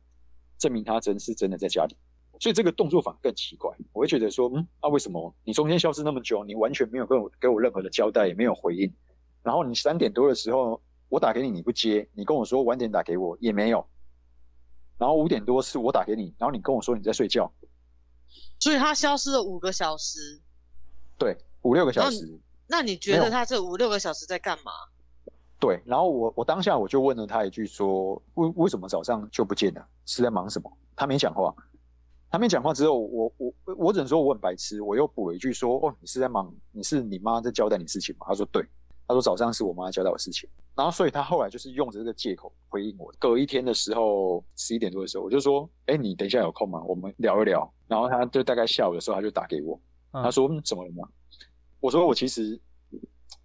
[0.58, 1.96] 证明他真是真的在家里，
[2.40, 3.72] 所以这个动作反而更奇怪。
[3.92, 8.92] 我会觉得说，嗯，那、啊、为什么你中间消失那么久，你完全没有跟我给我任何的交代，也没有回应？
[9.44, 13.86] 然后你三点多的时候我打给你，你不接，你跟我说晚点打给我也没有。
[14.98, 17.52] 然后五点多是我打给你，然后你跟我说你在睡觉，
[18.60, 20.42] 所以他消失了五个小时。
[21.18, 22.40] 对，五六个小时。
[22.68, 24.72] 那你觉得他这五六个小时在干嘛？
[25.60, 29.86] 对，然后我我当下我就问了他一句说，为为什么早上就不见了？
[30.06, 30.72] 是在忙什么？
[30.96, 31.54] 他没讲话，
[32.30, 36.54] 他没讲话之后，我我我只能说我很白痴，我又补了一句说，哦，你是在忙？
[36.72, 38.26] 你是你妈在交代你事情吗？
[38.28, 38.66] 他说对，
[39.08, 43.14] 他说早上是我妈交代我事情，然后所以他后来就是用着这个借口回应我。
[43.20, 46.82] 隔一天的时候，十一点多的时候，我就说，哎，你等一下有空吗？
[46.84, 47.72] 我们聊一聊。
[47.88, 49.80] 然后他就大概下午的时候，他就打给我，
[50.12, 51.08] 他说，嗯，怎么了吗？
[51.80, 52.60] 我说我其实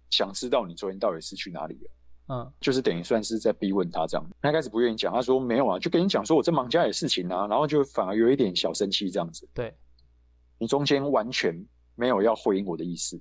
[0.09, 1.91] 想知道你昨天到底是去哪里了。
[2.31, 4.25] 嗯，就是等于算是在逼问他这样。
[4.41, 9.49] 他开始不愿意讲，他说没有啊，就跟你讲说我在忙家里的事情啊，然后就反而有一点小生气这样子。
[9.53, 9.75] 对，
[10.57, 11.59] 你中间完全
[11.95, 13.19] 没有要回应我的意思，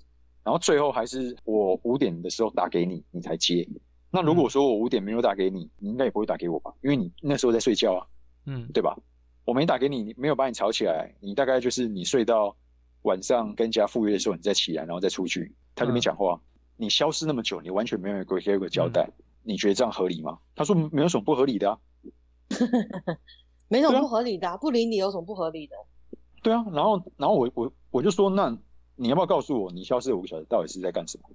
[0.49, 3.69] 然后最后还是我五点的时候打给你，你才接。
[4.11, 6.73] 那如果说我五点没有打给你，你应该也不会打给我吧？
[6.81, 8.07] 因为你那时候在睡觉啊，
[8.47, 8.97] 嗯，对吧？
[9.45, 12.57] 我没打给你，没有把你吵起来，你大概就是你睡到
[13.03, 16.33] 晚上跟人家赴约的时候，你再起来，然后再出去，他就没讲话。
[16.33, 16.41] 嗯
[16.81, 20.39] 你消失那么久，你完全没有给我一个交代，嗯，你觉得这样合理吗？
[20.55, 21.79] 他说没有什么不合理的啊，
[23.69, 25.77] 没什么不合理的，啊，不理你有什么不合理的？
[26.41, 28.57] 对啊，然后然后我我我就说，那
[29.01, 31.31] 你要不要告诉我，你消失五个小时到底是在干什么？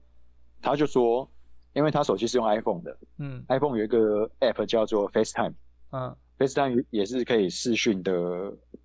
[0.62, 1.30] 他就说，
[1.72, 5.54] 因为他手机是用 iPhone 的，嗯，iPhone 有一个 App 叫做 FaceTime，
[5.92, 8.12] 嗯，FaceTime 也是可以视讯的，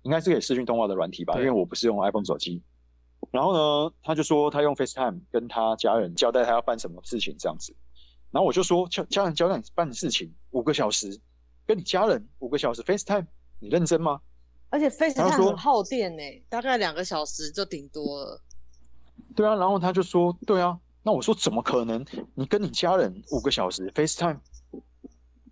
[0.03, 1.35] 应该是可以视讯通话的软体吧？
[1.37, 2.63] 因为我不是用 iPhone 手机。
[3.31, 7.75] 然后呢，他就说他用 FaceTime 跟他家人交代他要办什么事情这样子。
[8.31, 11.19] 然后我就说，家家人交代你办事情五个小时，
[11.65, 13.25] 跟你家人五个小时 FaceTime，
[13.59, 14.21] 你认真吗？
[14.69, 18.41] 而且 FaceTime 很耗电呢，大概两个小时就顶多了。
[19.35, 22.05] 对啊，然后他就说，对啊，那我说怎么可能？
[22.35, 24.37] 你跟你家人五个小时 FaceTime？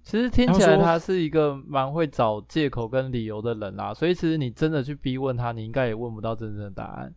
[0.04, 7.14] 其实听起来他是一个蛮会找借口跟理由的人啦，所以其实你真的去逼问他，你应该也问不到真正的答案。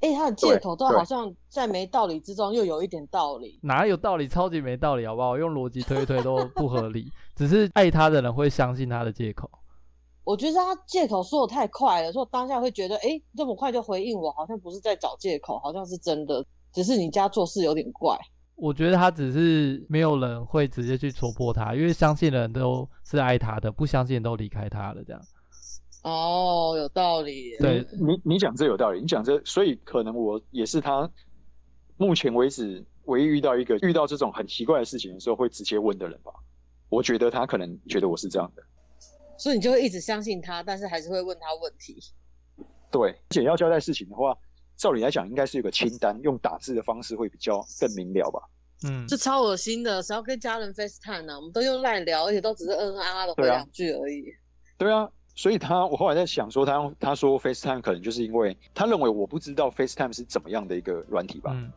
[0.00, 4.28] 哎、欸，他的借口都好像在没道理之中又有一点道理，哪有道理？
[4.28, 5.36] 超级没道理，好不好？
[5.36, 9.50] 用逻辑推一推都不合理，只是爱他的人会相信他的借口。
[10.26, 18.18] 我觉得他借口说的太快了，说当下会觉得，哎、欸，这么快就回应我，好像不是在找借口，好像是真的，只是你家做事有点怪。
[18.56, 25.22] 我觉得他只是没有人会直接去戳破他，因为相信的人都是爱他的，不相信的都离开他了，这样。
[26.02, 27.56] 哦，有道理。
[27.60, 29.00] 对你，你讲这有道理。
[29.00, 31.08] 你讲这，所以可能我也是他
[31.98, 36.32] 目前为止唯一遇到一个遇到这种很奇怪的事情的时候会直接问的人吧。
[36.88, 38.62] 我觉得他可能觉得我是这样的，
[39.38, 41.98] 所以你就会一直相信他，但是还是会问他问题。
[42.90, 44.36] 对，而且要交代事情的话，
[44.76, 48.40] 照理来讲应该是有个清单，用打字的方式会比较更明了吧。
[48.86, 51.36] 嗯，这超恶心的，谁要跟家人 FaceTime 呢？
[51.36, 54.24] 我们都用 LINE 聊，而且都只是嗯嗯啊啊的回两句而已。
[54.76, 61.52] 对啊，所以他我后来在想说，他用他说 FaceTime 可能就是因为他认为我不知道 FaceTime 是怎么样的一个软体吧。
[61.54, 61.72] 嗯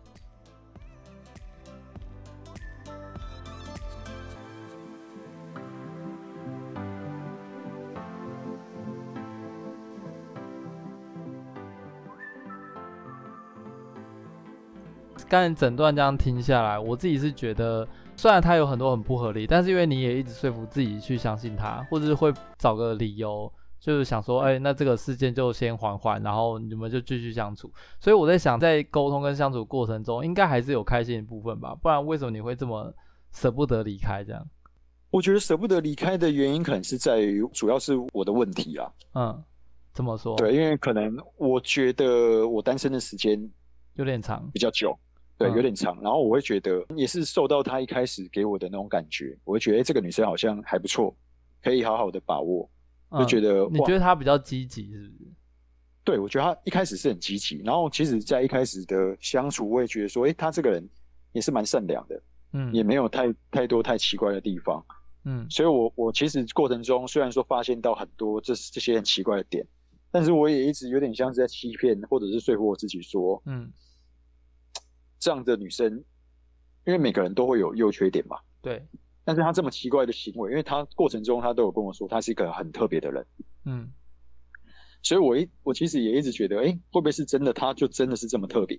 [15.30, 17.88] 刚才整段这样听下来，我自己是觉得，
[18.18, 27.72] 虽然他有很多很不合理，但是因为你也一直说服自己去相信他，或者是会找个理由，就是想说，哎，那这个事件就先缓缓，然后你们就继续相处。
[28.00, 31.76] 所以我在想，在沟通跟相处过程中，应该还是有开心的部分吧？
[31.76, 32.92] 不然为什么你会这么
[33.32, 34.24] 舍不得离开？
[34.24, 34.44] 这样？
[35.12, 38.92] 我觉得舍不得离开的原因，可能是在于，主要是我的问题啊。
[39.14, 39.44] 嗯，
[39.94, 40.36] 怎么说？
[40.38, 43.40] 对，因为可能我觉得我单身的时间
[43.94, 44.98] 有点长，比较久。
[45.40, 51.16] 对，有点长，然后我会觉得也是受到他一开始给我的那种感觉，我会觉得，哎，这个女生好像还不错，
[51.64, 52.70] 可以好好的把握，
[53.18, 53.66] 就觉得。
[53.72, 55.14] 你觉得她比较积极，是不是？
[56.04, 60.86] 对，我觉得她一开始是很积极，然后其实在一开始的相处，我也觉得说，哎，她这个人
[61.32, 62.22] 也是蛮善良的，
[62.52, 64.86] 嗯，也没有太太多太奇怪的地方，
[65.24, 69.66] 嗯，所以我我其实过程中虽然说发现到很多这这些很奇怪的点，
[70.12, 73.72] 但是我也一直有点像是在欺骗或者是说服我自己说，嗯。
[75.20, 75.94] 这样的女生，
[76.86, 78.38] 因为每个人都会有优缺点嘛。
[78.62, 78.84] 对。
[79.24, 83.26] 但是她这么奇怪的行为，因为她过程中她都有跟我说，她是一个很特别的人。
[83.66, 83.92] 嗯。
[85.04, 87.54] 所以我一我其实也一直觉得，哎，会不会是真的？
[87.54, 88.78] 她就真的是这么特别？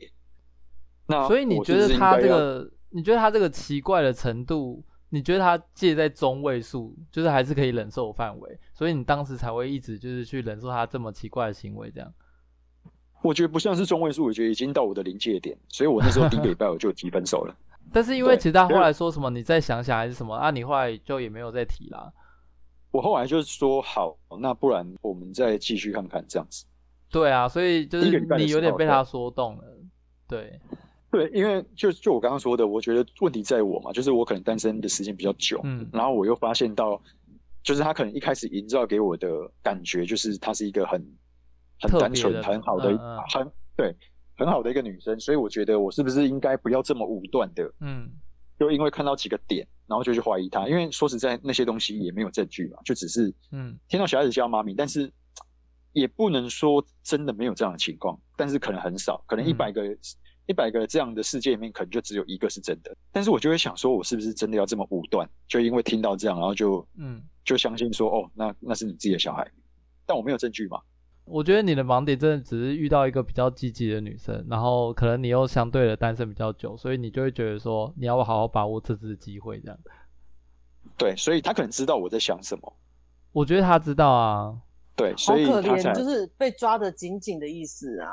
[1.06, 12.12] 那所以你觉得她这个，你觉得她这个奇怪的程度，你觉得她介在中位数，就是还是可以忍受范围，所以你当时才会一直就是去忍受她这么奇怪的行为，这样。
[13.22, 17.54] 我觉得不像是中位数，我觉得已经到我的临界点，所以我那时候第一个礼拜我就提分手了。
[17.92, 20.50] 但是因为其实他后来说什么，你再想想还是什么啊？
[20.50, 22.10] 你后来就也没有再提啦。
[22.90, 26.64] 我后来就是说好，那不然我们再继续看看这样子。
[27.10, 29.64] 对啊，所以就是你有点被他说动了。
[30.26, 30.60] 对
[31.10, 37.00] 对，因为就就我刚刚说的，我觉得问题在我嘛，就是我可能单身的时间比较久，嗯，然后我又发现到，
[37.62, 39.28] 就是他可能一开始营造给我的
[39.62, 41.04] 感觉，就是他是一个很。
[41.80, 43.94] 很单纯、很好的、嗯、很对、
[44.36, 48.10] 很好的一个女生，所以我觉得我是不是应该不要这么武断的，嗯，
[48.58, 50.68] 就因为看到几个点，然后就去怀疑她。
[50.68, 55.10] 因为说实在，那些东西也没有证据嘛，就只是嗯，听到小孩子叫妈咪，但是
[55.92, 59.84] 也不能说真的没有这样的情况，但是可能很少，可能一百个
[60.46, 62.94] 一百、嗯、个这样的世界里面，可能就只有一个是真的。
[63.10, 65.28] 但是我就会想说，我是不是真的要这么武断？
[65.48, 69.50] 就因为听到这样，然后就嗯，就相信说，哦，那那是你自己的小孩，
[70.06, 70.80] 但我没有证据嘛。
[71.30, 79.78] 我觉得你的盲点真的只是遇到一个比较积极的女生，然后可能你又相对的单身比较久，所以你就会觉得说你要好好把握这次机会，这样。
[80.96, 82.76] 对，所以他可能知道我在想什么。
[83.32, 84.54] 我觉得他知道啊。
[84.96, 88.10] 对，所以他怜，就是被抓得紧紧的意思啊。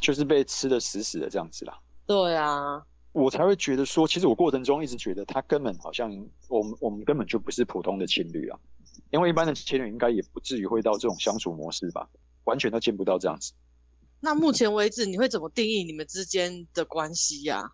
[0.00, 1.78] 就是被吃得死死的这样子啦。
[2.06, 2.82] 对啊。
[3.12, 6.10] 我才会觉得说，其实我过程中一直觉得他根本好像
[6.48, 8.58] 我们我们根本就不是普通的情侣啊。
[9.10, 12.08] 因为一般的情侣应该也不至于会到这种相处模式吧，
[12.44, 13.52] 完全都见不到这样子。
[14.20, 17.68] 那目前为止，你会怎么定义你们之间的关系呀？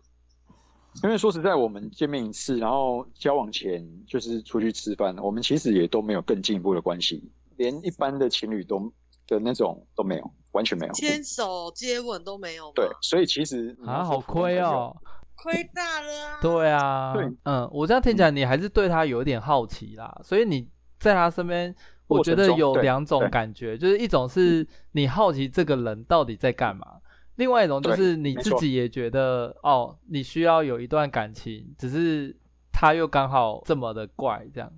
[1.03, 7.23] 因为说实在，我们见面一次，然后交往前就是出去吃饭，我们其实也都没有更进一步的关系，
[7.57, 8.91] 连一般的情侣都
[9.27, 12.71] 的那种都没有，完全没有，牵手、接吻都没有。
[12.73, 14.91] 对，所以其实啊，好亏哦，
[15.35, 16.39] 亏大了啊。
[16.41, 20.67] 对啊，对，嗯，我这样听起来，你还是对他有点好奇啦，所以你。
[20.99, 21.73] 在他身边，
[22.07, 27.01] 我觉得有两种感觉，就是一种是你好奇这个人到底在干嘛，嗯、
[27.37, 32.35] 另外一种就是你自己也觉得哦，你需要有一段感情，只是
[32.73, 34.71] 他又刚好这么的怪这样。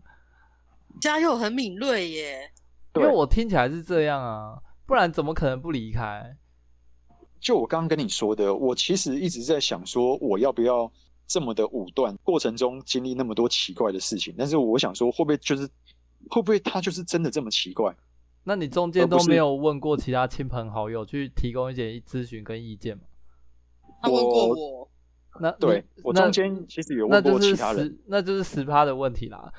[1.00, 2.52] 家又很敏锐耶，
[2.96, 6.36] 因为我听起来是这样啊，不然怎么可能不离开？
[7.40, 10.92] 就我刚刚跟你说的，我其实一直在想说，我要不要
[11.26, 12.16] 这么的武断？
[12.24, 15.68] 过程中经历那么多奇怪的事情，但是我想说，会不会就是。
[16.32, 17.96] 会不会他就是真的这么奇怪？
[18.44, 23.04] 那你中间都没有问过其他亲朋好友去提供一些咨询跟意见吗？
[24.02, 24.90] 他问过我。
[25.40, 29.52] 那对我中间其实有问过其他人，那就是十趴的问题啦。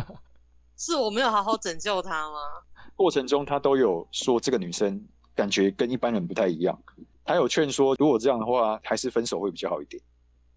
[0.76, 2.36] 是我没有好好拯救他吗？
[2.94, 5.02] 过程中他都有说这个女生
[5.34, 6.78] 感觉跟一般人不太一样，
[7.24, 10.02] 他有劝说如果这样的话还是分手会比较好一点。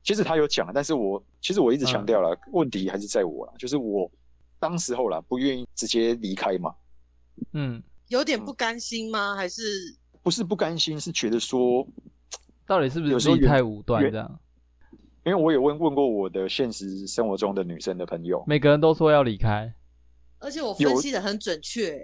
[0.03, 4.11] 其实他有讲，但是我其实我一直强调了，嗯、问题还是在我啦，就是我。
[4.61, 6.71] 当时候啦，不愿意直接离开嘛，
[7.53, 9.35] 嗯，有点不甘心吗？
[9.35, 9.63] 还是
[10.21, 10.99] 不是不甘心？
[10.99, 11.85] 是觉得说，
[12.67, 14.39] 到底是不是有时候太武断这样？
[15.25, 19.73] 因为我也问问过我的现实生活中的女生的朋友，每个人都说要离开，
[20.37, 21.99] 而且我分析的很准确。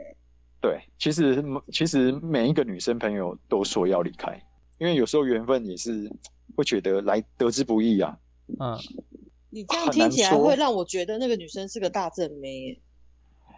[0.60, 4.36] 对，其实其实每一个女生朋友都说要离开，
[4.80, 6.12] 因为有时候缘分也是
[6.56, 8.18] 会觉得来得之不易啊。
[8.60, 8.76] 嗯，
[9.50, 12.80] 你这样听起来会让我觉得那个女生是个大正妹，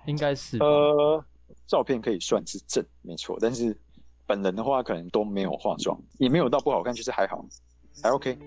[0.06, 0.58] 应该是。
[0.60, 1.24] 呃，
[1.66, 3.76] 照片可以算是正，没错，但是
[4.26, 7.44] 本人的话可能都没有化妆，也没有到不好看，就是还好，
[8.04, 8.38] 还 OK。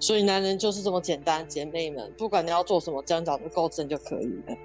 [0.00, 4.56] 所以男人就是这么简单，姐妹们，不管你要做什么，只要长得够正就可以了。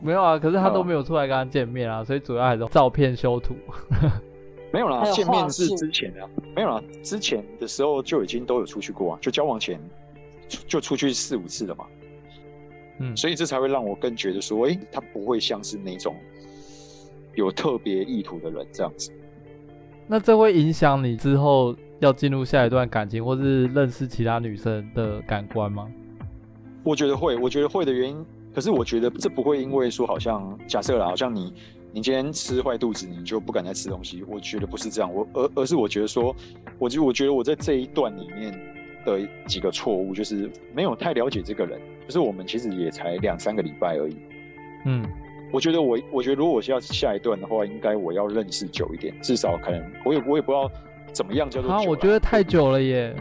[0.00, 3.54] 没有啊，可是他都没有出来跟他见面啊，所以主要还是照片修图。
[4.72, 9.80] 没有啦，见面是之前啊，没有啦，之前的时候就已经都有出去过啊，就交往前
[10.48, 11.86] 就出去四五次了嘛。
[13.00, 16.16] 嗯，所以这才会让我更觉得说，哎、欸，他不会像是那种
[17.34, 19.12] 有特别意图的人这样子。
[20.06, 21.74] 那这会影响你之后？
[21.98, 25.90] 要进入下一段感情，或是认识其他女生的感官吗？
[26.84, 28.22] 我觉得会，我觉得会的原因，
[28.54, 31.54] 可是我觉得这不会因为说，好像假设啦，好像你
[31.94, 34.22] 你今天吃坏肚子，你就不敢再吃东西。
[34.24, 36.36] 我觉得不是这样，我而而是我觉得说，
[36.78, 38.52] 我就我觉得我在这一段里面
[39.06, 44.16] 的几个错误，就是没有太了解这个人，就是我们其实也才两三个礼拜而已。
[44.84, 45.02] 嗯，
[45.50, 50.70] 我觉得我我觉得如果我是要下一段的话，应该我要认识久一点，至少可能我也我也不知道。
[51.12, 51.70] 怎么样叫做？
[51.72, 53.16] 啊，我觉得太久了耶。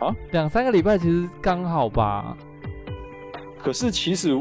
[0.00, 2.36] 啊，两三个礼拜其实刚好吧。
[3.58, 4.36] 可是其实，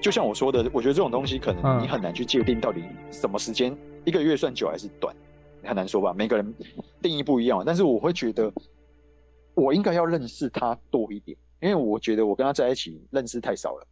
[0.00, 5.14] 就像我说的，我觉得这种东西可能你很难去界定到底什么时间，嗯、一个月算久还是短，
[5.62, 6.12] 很难说吧。
[6.18, 6.52] 每个人
[7.00, 7.62] 定义不一样。
[7.64, 8.52] 但是我会觉得，
[9.58, 13.86] 我应该要认识他多一点，因为我觉得我跟他在一起认识太少了。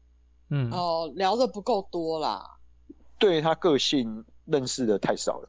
[0.51, 2.43] 嗯，哦，聊的不够多啦。
[3.19, 5.49] 对他个性认识的太少了。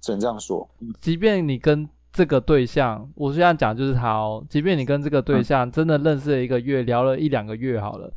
[0.00, 0.68] 只能这样说，
[1.00, 4.44] 即便你跟这个对象，我这样讲就是他哦。
[4.48, 8.12] 即便你跟这个对象真的认识了一个月，嗯、聊了一两个月好了，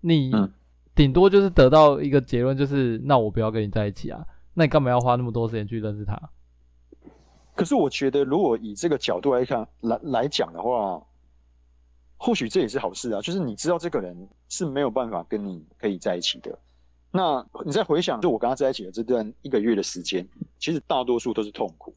[0.00, 0.32] 你
[0.94, 4.24] 顶多就是得到一个结论，就是那我不要跟你在一起啊。
[4.54, 6.16] 那你干嘛要花那么多时间去认识他？
[7.54, 11.00] 可是我觉得，如果以这个角度来看来来讲的话，
[12.16, 13.20] 或许这也是好事啊。
[13.20, 14.16] 就是你知道这个人
[14.48, 16.58] 是没有办法跟你可以在一起的。
[17.10, 20.28] 那你再回想，就我跟他在一起的这段一个月的时间，
[20.58, 21.94] 其实大多数都是痛苦，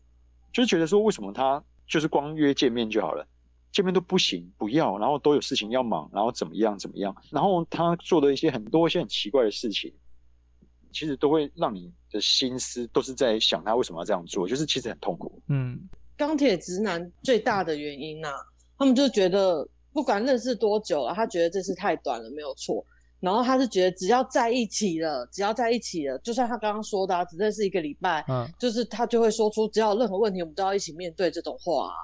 [0.53, 3.25] 就是觉得说，为什么他就是光约见面就好了，
[3.71, 9.91] 见面都不行，不要，然后都有事情要忙，然后怎么样怎么样，然后他做的一些很多一些很奇怪的事情，
[10.91, 15.41] 其实都会让你的心思都是在想他为什么要这样做，就是其实很痛苦。
[15.49, 15.79] 嗯，
[16.15, 18.31] 钢铁直男最大的原因啊，
[18.77, 22.85] 他们就觉得不管认识多久了，他觉得这次太短了，没有错。
[23.19, 31.95] 然后他是觉得只要在一起了，只要在一起了，就像他刚刚说的，啊，只认识一个礼拜，嗯，就是他就会说出只要有任何问题，我们都要一起面对这种话，啊。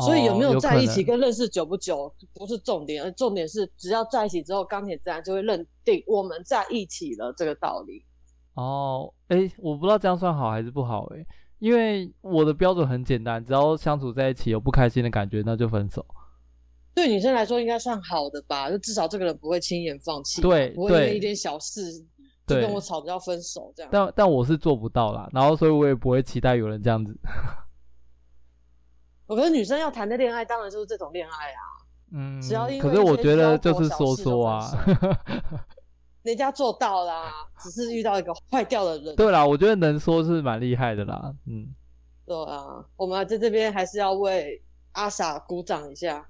[0.00, 8.04] 哦，所以有没有在一起跟认识久不久不是重点，而重点是只要在一起之后，钢铁自然就会认定我们在一起了这个道理。
[8.54, 11.24] 哦，哎，我不知道这样算好还是不好哎，
[11.58, 16.04] 因为我的标准很简单，只要相处在一起有不开心的感觉，那就分手。
[16.92, 21.92] 对女生来说应该算好的吧，就至少这个人不会轻言放弃，对，不会因为一点小事
[22.46, 23.88] 就跟我吵着要分手这样。
[23.92, 27.16] 但但我是做不到啦，然后所以我也不会期待有人这样子。
[29.30, 31.62] 我觉得女生要谈的恋爱当然就是这种恋爱啊，
[32.14, 34.68] 嗯，只要因为可是我觉得就是说说啊，
[36.24, 39.14] 人家做到啦，只是遇到一个坏掉的人。
[39.14, 41.72] 对啦，我觉得能说是蛮厉害的啦，嗯，
[42.26, 44.60] 对啊，我们在这边还是要为
[44.94, 46.26] 阿傻鼓掌一下。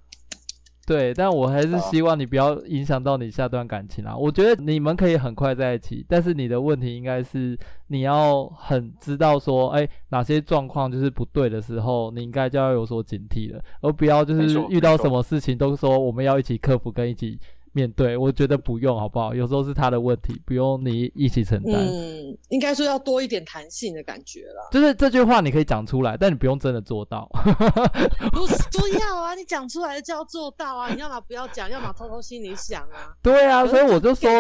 [0.90, 4.16] 对，但我还是希望你不要影响到你下段感情啊。
[4.16, 17.38] 我觉得你们可以很快在一起，但是你的问题应该是你要很知道说，哎，哪些状况就是不对的时候，你应该就要有所警惕了，而不要就是遇到什么事情都说我们要一起克服跟一起。
[17.72, 19.34] 面对，我觉得不用，好不好？
[19.34, 21.74] 有时候是他的问题，不用你一起承担。
[21.74, 24.68] 嗯，应该说要多一点弹性的感觉啦。
[24.72, 27.28] 就是这句话你可以讲出来，但你不用真的做到。
[28.32, 30.92] 不是不要啊，你讲出来就要做到啊！
[30.92, 33.14] 你要么不要讲，要么偷偷心里想啊。
[33.22, 34.30] 对啊，所以我就说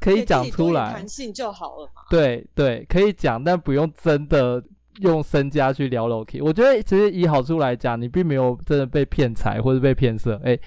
[0.00, 2.02] 可以讲出来，弹性就好了嘛。
[2.10, 4.62] 对对，可以讲，但不用真的
[5.00, 6.42] 用身家去聊 Loki。
[6.42, 10.40] 我觉得其实以好处来讲，你并没有真的被骗财或者被骗色。
[10.44, 10.58] 哎，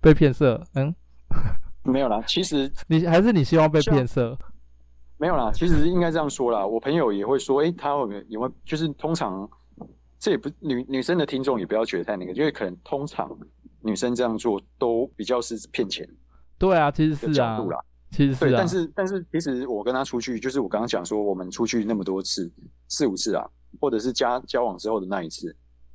[0.00, 0.94] 被骗色，嗯。
[1.84, 4.36] 没有啦，其实你还是你希望被骗色？
[5.16, 6.64] 没有啦，其实应该这样说啦。
[6.64, 9.48] 我朋友也会说，诶，他会不会因为就是通常
[10.18, 13.28] 这也不女女生的听众也不要觉得太那个，因为可能通常
[13.80, 16.08] 女生这样做都比较是骗钱。
[16.58, 17.58] 对啊，其实是啊，
[18.12, 18.48] 其实是啊。
[18.48, 22.50] 对，但是但是其实我跟他出去，就是我刚刚讲说，我们出去那么多次，
[22.88, 23.44] 四五次啊，
[23.80, 25.54] 或者是加交往之后的那一次，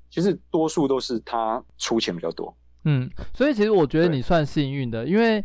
[0.09, 2.53] 其实多数都是他出钱比较多。
[2.85, 5.43] 嗯，所以其实我觉得你算幸运的，因为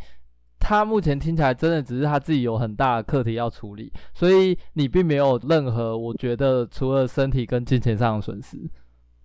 [0.58, 8.58] 他目前听起来真的只是他自己有很大的课题要处理，所以你并没有任何我觉得除了身体跟金钱上的损失，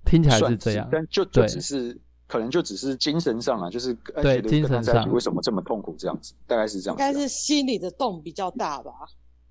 [0.06, 8.92] 听起来是这样，但就就只是可能就只是精神上啊，就是对精神上为什么这么痛苦这样子，大概是这样子，啊，应该是心里的洞比较大吧，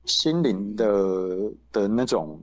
[0.04, 0.86] 心灵的
[1.72, 2.40] 的那种。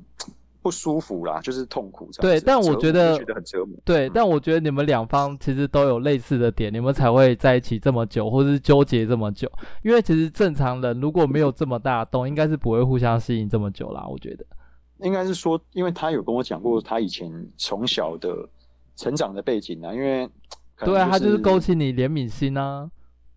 [0.62, 2.10] 不舒服啦，就是痛苦。
[2.20, 3.78] 对，但我觉得，觉得很折磨。
[3.86, 9.49] 对，嗯、但我觉得你们两方其实都有类似的点，你们才会在一起这么久，或者是纠结这么久。
[9.84, 14.05] 因为其实正常人如果没有这么大的洞，应该是不会互相吸引这么久啦。
[14.07, 14.45] 我觉得，
[14.99, 18.36] 应该是说，因为他有跟我讲过他以前从小的
[18.95, 20.28] 成长的背景啊，因为、
[20.78, 22.89] 就是、对啊，他就是勾起你怜悯心啊。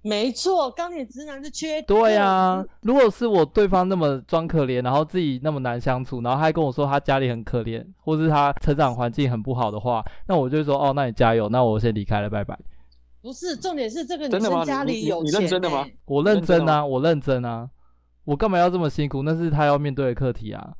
[0.02, 1.84] 没错，钢铁直男是缺点。
[1.86, 12.58] 对呀、啊，如果是我对方那么装可怜，然后自己那么难相处，然后还跟我说他家里很可怜，或是他成长环境很不好的话，那我就会说哦，那你加油，那我先离开了，拜拜。
[13.20, 15.38] 不是，重点是这个女生家里有钱、欸。
[15.38, 15.86] 你，你认真的吗？
[16.06, 17.70] 我认真啊，我认真啊，
[18.24, 19.22] 我干嘛要这么辛苦？
[19.22, 20.72] 那是他要面对的课题啊。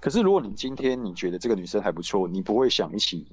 [0.00, 3.24] 可是如果你今天你觉得这个女生还不错，你不会想一起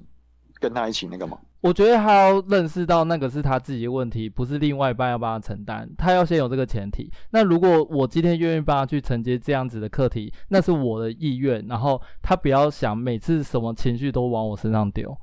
[0.60, 1.38] 跟他一起那个吗？
[1.62, 5.88] 我觉得他要认识到那个是他自己的问题，不是另外一半要帮他承担。
[5.98, 7.10] 他要先有这个前提。
[7.30, 11.66] 那如果我今天愿意帮他去承接这样子的课题，那是我的意愿。
[11.66, 15.14] 然后他不要想每次什么情绪都往我身上丢。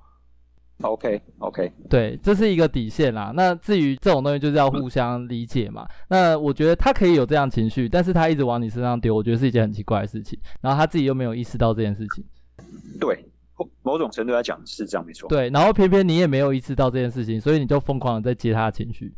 [0.82, 3.32] OK OK，对，这是一个底线啦。
[3.36, 5.88] 那至于这种东西，就是要互相理解嘛。
[6.10, 10.40] 那我觉得他可以有这样情绪，但是他一直往你身上丢，我觉得是一件很奇怪的事情。
[10.62, 12.24] 然后他自己又没有意识到这件事情。
[13.00, 13.28] 对。
[13.84, 15.28] 某种程度来讲是这样，没错。
[15.30, 19.14] 对，然后偏偏你也没有意识到这件事情，所以你就疯狂的在接他的情绪。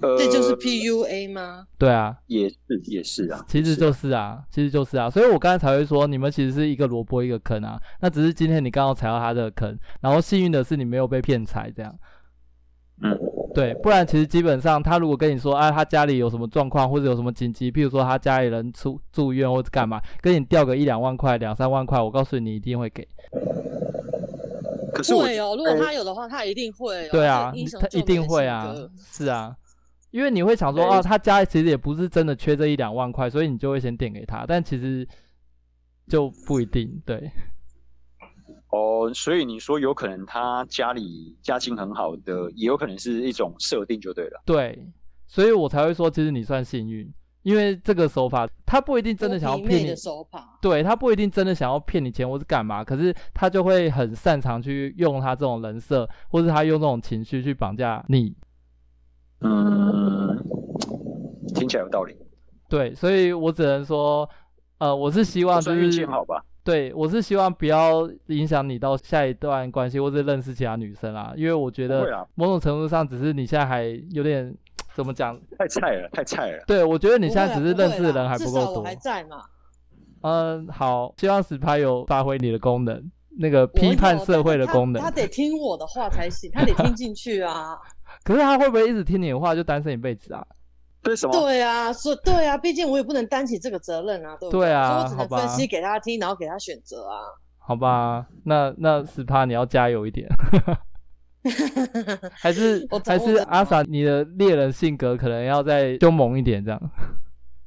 [0.00, 1.66] 呃，这就是 PUA 吗？
[1.78, 7.80] 对啊，也是，也是啊，其实就是啊，其实就是啊，所以我刚才才会说，你们其实是一个萝卜一个坑啊。
[8.00, 11.98] 那只是今天你刚好踩到他的坑，然后幸运的是你没有被骗财，这样。
[13.02, 13.18] 嗯。
[13.56, 23.08] 对，不然其实基本上，他如果跟你说，啊，他家里有什么状况，或者有什么紧急，譬如说他家里人出住院或者干嘛，跟你调个一两万块、两三万块，我告诉你，你一定会给。
[24.92, 27.08] 可是会哦，如果他有的话，他一定会。
[27.08, 27.50] 对啊，
[27.80, 29.56] 他一定会啊，是啊，
[30.10, 35.08] 因为你会想说，哦，他家其实也不是真的缺这一两万块，所以你就会先点给他，但其实
[36.06, 37.30] 就不一定，对。
[38.70, 44.42] 哦，所以你说有可能他家里家境很好的，也有可能是一种设定就对了。
[44.44, 44.86] 对，
[45.26, 47.08] 所以我才会说，其实你算幸运，
[47.42, 49.88] 因为这个手法他不一定真的想要骗你。
[49.88, 50.58] 的手法。
[50.60, 58.34] 对，他不一定真的想要骗你钱或是干嘛，可是他就会很擅长去用他这种人设，或是他用这种情绪去绑架你。
[59.42, 60.36] 嗯，
[61.54, 62.16] 听起来有道理。
[62.68, 64.28] 对，所以我只能说，
[64.78, 66.44] 呃，我是希望就是运气好吧。
[66.66, 71.32] 对，我是希望不要影响你到下一段关系，或者认识其他女生啦。
[71.36, 74.52] 因为我觉得某种程度上，只是你现在还有点
[74.92, 76.64] 怎么讲，太菜了，太菜了。
[76.66, 78.82] 对，我觉得你现在只是认识的人还不够多。
[78.82, 79.42] 还在嘛。
[80.22, 83.00] 嗯，好，希望十趴有发挥你的功能，
[83.38, 85.00] 那个批判社会的功能。
[85.00, 87.78] 他，他得听我的话才行，他得听进去啊。
[88.24, 90.44] 可是他会不会一直听你的话就单身一辈子啊？
[91.30, 94.60] 对啊，说对啊，毕竟我也不能担起这个责任啊，对不对？
[94.66, 97.20] 对啊，所以我只能分析给他听，然后给他选择啊。
[97.58, 100.28] 好吧，那那十趴你要加油一点，
[102.32, 106.80] 还是还是阿 Sa，你的猎人性格可能要再凶猛一点，这样。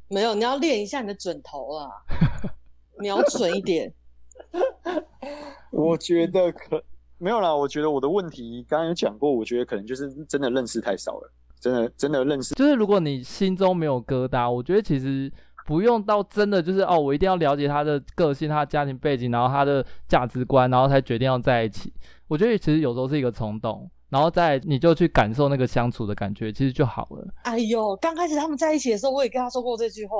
[0.08, 1.90] 没有，你要练一下你的准头啊，
[3.00, 3.94] 瞄准一点。
[5.72, 6.82] 我觉得可
[7.18, 11.32] 没有啦，我觉得我的问题刚刚有讲过，我觉得可能就是真的认识太少了。
[11.60, 15.32] 真的真的认识，就是如果你心中没有疙瘩，我觉得其实
[15.66, 21.94] 不用到真的就是哦，我一定要了解他的个性、他的家庭背景，然后他的价值观，然后才决定要在一起。
[22.28, 27.28] 我觉得其实有时候是一个冲动，然后再你就去感受那个相处的感觉，其实就好了。
[27.44, 30.16] 哎呦，刚开始他们在一起的时候，我也跟他说过这句话，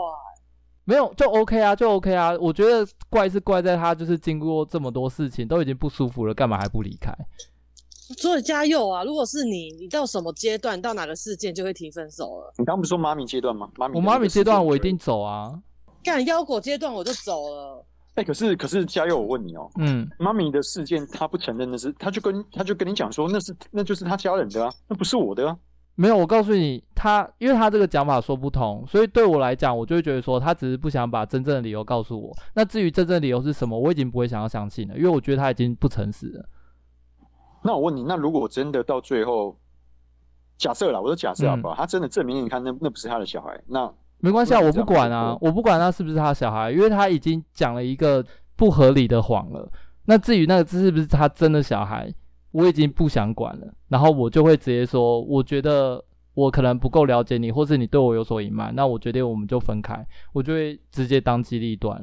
[0.84, 2.36] 没有就 OK 啊，就 OK 啊。
[2.40, 7.16] 我觉得怪是怪在他就是经过这么多事情都已经不舒服了，干嘛还不离开？
[8.18, 9.04] 所以嘉佑啊！
[9.04, 12.54] 如果是你，你到什么阶段，到哪个事件就会提分手了？
[12.58, 13.70] 你刚不是说妈咪阶段吗？
[13.78, 15.54] 妈咪，我妈咪阶段我一定走啊！
[16.04, 17.86] 干腰果阶段我就走了。
[18.16, 19.18] 哎、欸，可是可是嘉佑！
[19.18, 25.56] 我问你哦、喔，嗯，妈咪的事件他不承认的是，他就跟他就跟你讲说，那是那就是他家人的啊，那不是我的啊。
[25.96, 32.36] 没有，我告诉你，他因为他这个讲法说不通，所以对我来讲，我就会觉得说他只是不想把真正的理由告诉我。
[32.56, 36.46] 那至于真正的理由是什么，我已经不会想要相信了，因为我觉得他已经不诚实了。
[37.64, 39.58] 那我问你，那如果真的到最后，
[40.58, 41.74] 假设啦，我说假设好不好？
[41.74, 49.72] 嗯、他真的证明你看那那不是他的小孩，那没关系啊，我不管啊，我不管他是不是他的小孩，因为他已经讲了一个不合理的谎了。
[50.06, 52.14] 那至于那个是不是他真的小孩，
[52.52, 56.04] 我已经不想管了，然后我就会直接说，我觉得
[56.34, 62.02] 我可能不够了解你，或是你对我有所隐瞒，那我决定我们就分开，我就会直接当机立断。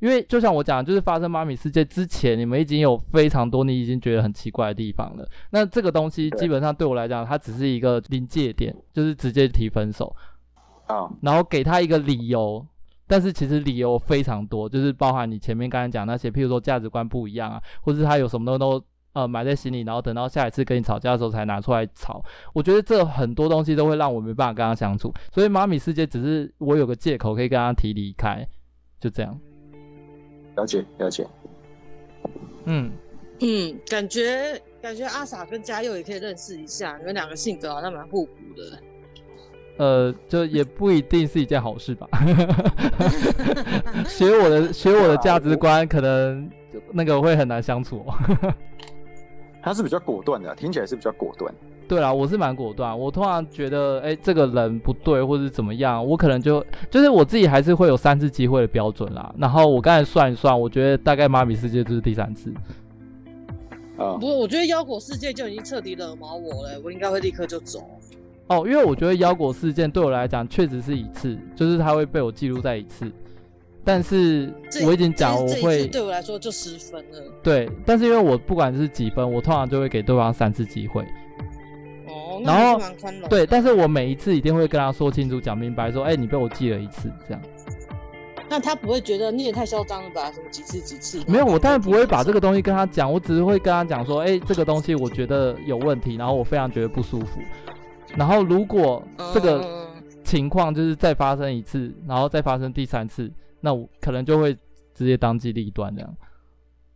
[0.00, 5.28] 因为就像我讲，就是发生妈咪事件之前，你们已经有非常多你已经觉得很奇怪的地方了。
[5.50, 10.14] 那这个东西基本上对我来讲，它只是一个临界点，就是直接提分手
[10.86, 12.64] 啊，然后给他一个理由。
[13.10, 18.84] 但是其实理由非常多，就是包含你前面刚才讲那些，譬如说价值观不一样啊，或是他有什么东西都
[19.14, 22.22] 呃埋在心里，然后等到下一次跟你吵架的时候才拿出来吵。
[22.52, 25.10] 我觉得这很多东西都会让我没办法跟他相处。
[25.32, 28.46] 所以妈咪世界只是我有个借口可以跟他提离开，
[29.00, 29.40] 就这样。
[30.58, 31.26] 了解了解。
[32.64, 32.90] 嗯
[33.40, 38.78] 嗯，感觉感觉阿 sa 跟嘉佑也可以认识一下，你们两个性格好像蛮互补的。
[39.78, 42.08] 呃，就也不一定是一件好事吧。
[44.08, 46.50] 学我的，学我的价值观，可能
[46.92, 48.04] 那个会很难相处。
[49.62, 51.54] 他是比较果断的，听起来是比较果断。
[51.88, 52.96] 对啦，我是蛮果断。
[52.96, 59.34] 我通常觉得，哎、欸，这个人不对，或者怎么样，我可能就就是我自己还是会有三次机会的标准啦。
[59.38, 62.52] 然后我刚才算一算，我觉得大概妈咪世界就是第三次。
[63.96, 67.80] 啊，不过我觉得腰果世界就已经彻底惹毛我了，我应该会立刻就走。
[68.48, 73.10] 哦，因为我觉得腰果事件对我来讲确实是一次，就是它会被我记录在一次。
[73.84, 74.52] 但是
[74.84, 77.18] 我已经讲我会，对我来说就十分了。
[77.42, 81.06] 对，但是因为我不管是几分，我通常就会给对方三次机会。
[82.38, 83.28] 哦，那蛮宽容。
[83.28, 87.42] 对，但是我每一次一定会跟他说清楚、讲明白，说，哎、欸，你被我记了一次，这样。
[88.50, 90.32] 那他不会觉得你也太嚣张了吧？
[90.32, 91.22] 什么几次几次？
[91.26, 97.40] 没有，我当然不会把这个东西跟他讲，我只是会跟他讲说，哎、欸，这个东西我觉得有问题，然后我非常觉得不舒服。
[98.16, 99.02] 然后，如果
[99.34, 99.86] 这个
[100.24, 103.30] 情况就是再发生一次，然后再发生第三次，
[103.60, 104.56] 那我可能就会
[104.94, 106.16] 直接当机立断这样。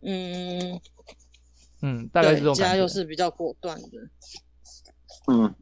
[0.01, 0.79] 嗯
[1.83, 2.55] 嗯，大概是这种。
[2.55, 3.87] 家又是比较果断的。
[5.27, 5.53] 嗯，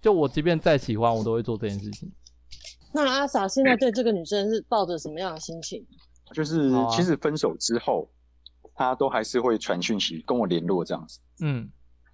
[0.00, 2.10] 就我即便再喜欢，我都会做这件事情。
[2.92, 5.84] 那阿 sa 现在对这个女生是抱着什么样的心情？
[6.32, 8.08] 就是其实分手之后，
[8.74, 11.18] 她都还是会传讯息跟我联络这样子。
[11.40, 11.70] 嗯。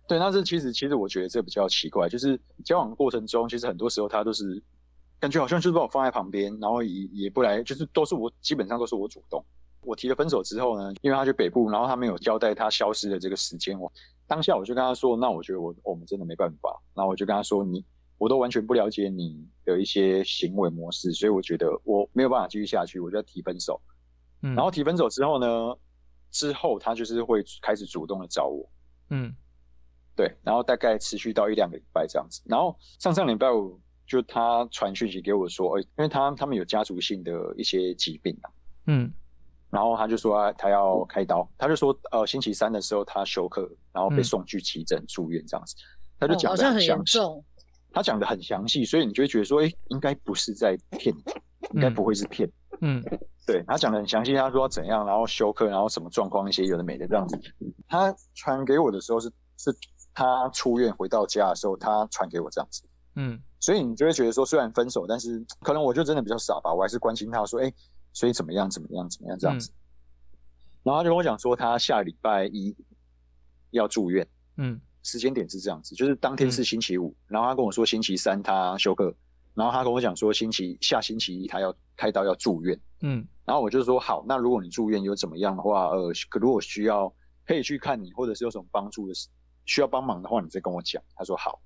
[0.08, 4.60] 对，但是其实其实我觉得这比较奇怪，就是交往过程中，其实很多时候他都是
[5.20, 9.42] 感觉好像就是把我放在旁边，然后也也不来，就是都是我基本上都是我主动。
[9.80, 13.90] 我提了分手之后呢，因为他去北部，然后他没有交代他消失的这个时间，我
[14.32, 17.84] 当下我就跟他说，那我觉得我我们真的没办法，然后我就跟他说，你
[18.16, 23.78] 我都完全不了解你的一些行为模式，所以我觉得我没有办法继续下去，我就要提分手。
[24.40, 25.76] 嗯，然后提分手之后呢，
[26.30, 28.66] 之后他就是会开始主动的找我，
[29.10, 29.34] 嗯。
[30.16, 38.50] 对，然后大概持续到一两个礼拜这样子，然后上上礼拜五就他传讯息给我说，哎，因为他他们有家族性的一些疾病啊，
[38.86, 39.12] 嗯，
[39.72, 45.74] 然后他就说他要开刀，他就说呃星期三的时候他休克，然后被送去急诊住院这样子，
[46.20, 47.18] 他就讲的很详细，
[47.90, 51.24] 他讲的很详细，所以你就会觉得说，哎，应该不是在骗你，
[51.72, 52.48] 应该不会是骗，
[52.82, 53.02] 嗯，
[53.46, 57.36] 对，他讲的很详细，他说怎样，然后休克，然后什么状况，一些有的没的这样子，
[57.88, 59.74] 他传给我的时候是是。
[60.14, 62.82] 他出院回到家的时候，他传给我这样子，
[63.16, 67.74] 嗯，所以你就会觉得说，虽然分手，但是可能我就真的比较傻吧，我还是关心他说，哎、欸，
[68.12, 69.70] 所以怎么样，怎么样，怎么样这样子。
[69.70, 69.74] 嗯、
[70.84, 72.74] 然后他就跟我讲说，他下礼拜一
[73.70, 79.14] 要住院，嗯，时间点是这样子，就是当天是星期五，嗯、然后他跟我说星期三他休克，
[79.54, 87.12] 然后他跟我讲说星期下星期一他要开刀要住院，嗯，然后我就说好，那如果你住院有怎么样的话，呃，如果需要
[87.46, 89.28] 可以去看你，或者是有什么帮助的事。
[89.64, 91.00] 需要帮忙的话，你再跟我讲。
[91.14, 91.62] 他说好，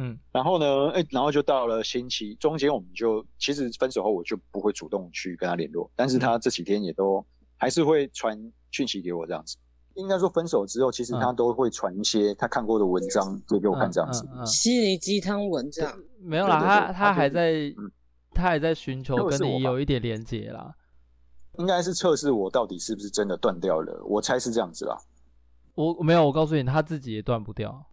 [0.00, 7.24] 嗯，然后呢，哎，然后就到了星期中间，我们就其实分手后我就不会主动去跟他联络，但是他这几天也都
[7.56, 8.38] 还是会传
[8.70, 9.56] 讯息给我这样子。
[9.94, 15.92] 应该说分手之后，其实他都会传一些他看过的文章给给我看这样子，心灵鸡汤文这样。
[16.20, 17.74] 没有啦，他他还在，
[18.32, 20.72] 他还在寻求跟你有一点连接啦。
[21.58, 24.96] 应该是测试我到底是不是真的断掉了，我猜是这样子啦。
[25.74, 27.84] 我没有，我告诉你，他自己也断不掉。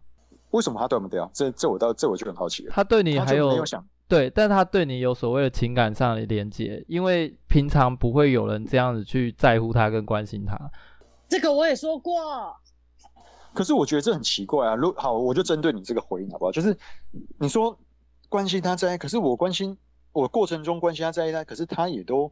[0.50, 1.30] 为什么他断不掉？
[1.34, 2.72] 这这我倒这我就很好奇了。
[2.74, 10.56] 他对你还有，没有想对，但他对你有所谓的情感上的连接，因为平常不会有人这样子去在乎他跟关心他。
[11.28, 12.14] 这个我也说过。
[13.52, 14.74] 可是我觉得这很奇怪啊。
[14.74, 16.52] 如好，我就针对你这个回应好不好？
[16.52, 16.76] 就是
[17.38, 17.76] 你说
[18.28, 19.76] 关心他在，可是我关心
[20.12, 22.30] 我过程中关心他在意他，可是他也都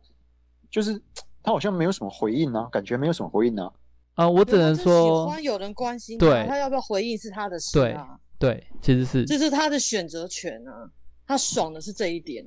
[0.70, 1.00] 就是
[1.42, 3.72] 他好像没有什么回应啊，感觉没有什么回应啊。
[4.14, 8.18] 啊、呃，我只能说，喜欢有人关心他，对他要不要回应是他的事啊。
[8.38, 10.88] 对，对，其实是这是他的选择权啊，
[11.26, 12.44] 他爽的是这一点。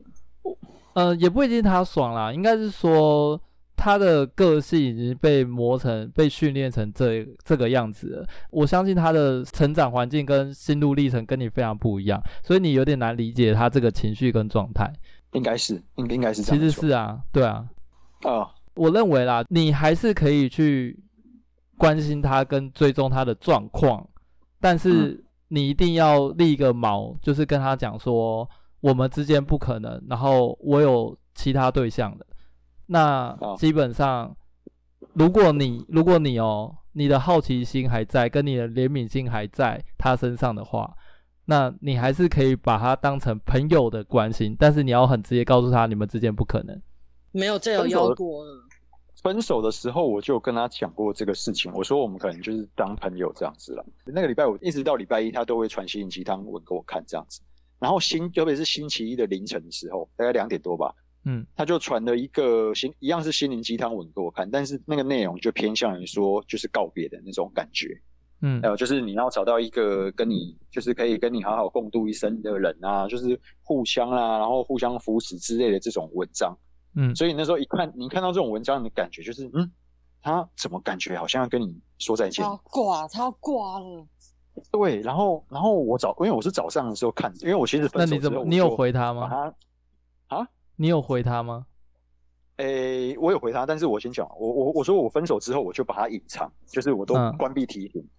[0.93, 3.39] 呃，也不一定他爽啦，应该是说
[3.76, 8.28] 他的个性已经被磨成、被训练成这这个样子了。
[8.49, 14.91] 我相信他的成长环境跟心路历程跟你非常不一样，所以你有点难理解他这个情绪跟状态。
[15.34, 16.59] 应该是，应应该是这样。
[16.59, 17.68] 其实是啊，对啊。
[18.22, 20.97] 啊、哦，我认为啦，你还是可以去
[21.78, 24.08] 关心他跟追踪他的状况，
[24.60, 28.50] 但是你一定要立一个锚，就是跟他讲说，
[28.82, 32.26] 我们之间不可能，然后我有其他对象的。
[32.88, 34.36] 那基本上，
[35.14, 40.92] 如果你如果你哦，你的好奇心还在，跟你的怜悯心还在他身上的话，
[41.46, 46.82] 那你还是可以把他当成朋友的关心，但是你要很直接告诉他，你们之间不可能。
[47.32, 48.44] 没有这有要过。
[49.24, 51.72] 分手的时候，我就跟他讲过这个事情。
[51.74, 53.86] 我说我们可能就是当朋友这样子了。
[54.05, 57.41] 那个礼拜五一直到礼拜一，他都会传心灵鸡汤文给我看这样子。
[57.80, 60.93] 然后星，特别是星期一的凌晨的时候，大概两点多吧，
[61.26, 67.88] 嗯，他就传了一个心一样是心灵鸡汤文给我看，但是那个内容就偏向于说就是告别的那种感觉，
[68.41, 76.55] 嗯，还有就是你要找到一个跟你就是可以跟你好好共度一生的人啊，就是互相啊，然后互相扶持之类的这种文章。
[77.00, 79.72] 嗯，所以那时候一看，你看到这种文章，你的感觉就是，嗯，
[80.20, 82.43] 他怎么感觉好像要跟你说再见？
[82.43, 84.08] 他要挂，他要挂了。
[84.72, 89.30] 对，然后，然后我早，因为我是早上的时候看，因为我其实分手之后，那你怎么，你有回他吗？
[90.28, 91.68] 他啊，你有回他吗？
[92.56, 98.10] 诶、欸，我有回他，但是我先讲，我我我说我分手之后，我就把他隐藏，就是我都关闭提醒、嗯，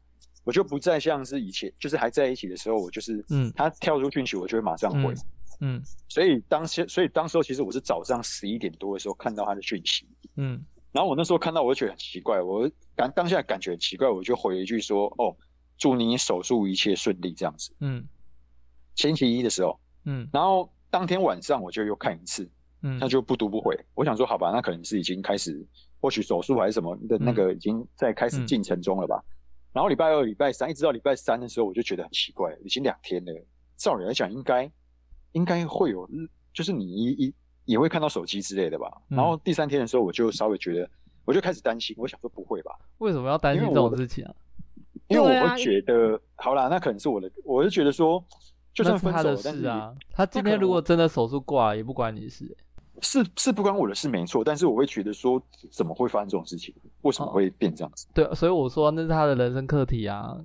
[0.45, 5.13] 我就不再像是以前，就是还在一起的时候，我就是，嗯，他跳出讯息，我就会马上回。
[5.13, 5.17] 嗯
[5.61, 10.07] 嗯，所以当时，所以当时候其实我是早上十一点多的时候看到他的讯息，
[10.37, 15.35] 嗯，然后我那时候看到，我就觉得很奇怪，我感当下感觉很奇怪，我就回一句说，哦，
[15.77, 17.33] 祝你手术一切顺利。
[17.33, 18.07] 这样子，嗯，
[18.95, 22.49] 星期一的时候，嗯，然后当天晚上我就又看一次，
[22.83, 25.67] 嗯，他就不读不回，我想说好吧，那可能是已经开始，
[26.01, 29.27] 或许手术还是什么的那个已经在开始进程中了吧，嗯，
[29.73, 33.47] 然后礼拜二、礼拜三一直到礼拜三的时候，我就觉得很奇怪，已经两天了，
[33.77, 34.71] 照理来讲应该。
[35.39, 36.09] 应该会有，
[36.53, 37.35] 就是你一一
[37.65, 38.91] 也会看到手机之类的吧。
[39.07, 40.91] 然后第三天的时候，我就稍微觉得，
[41.25, 41.95] 我就开始担心。
[41.97, 42.73] 我想说不会吧？
[42.99, 44.35] 为什么要担心这种事情啊？
[45.07, 48.23] 因为我会觉得，好啦，那可能是我的，我就觉得说，
[48.75, 52.57] 就算分手，他的事啊，他今天如果真的手术挂，也不关你的事。
[53.01, 54.43] 是是不关我的事，没错。
[54.43, 56.75] 但是我会觉得说，怎么会发生这种事情？
[57.03, 58.09] 为什么会变这样子？
[58.13, 60.37] 对，所以我说那是他的人生课题啊，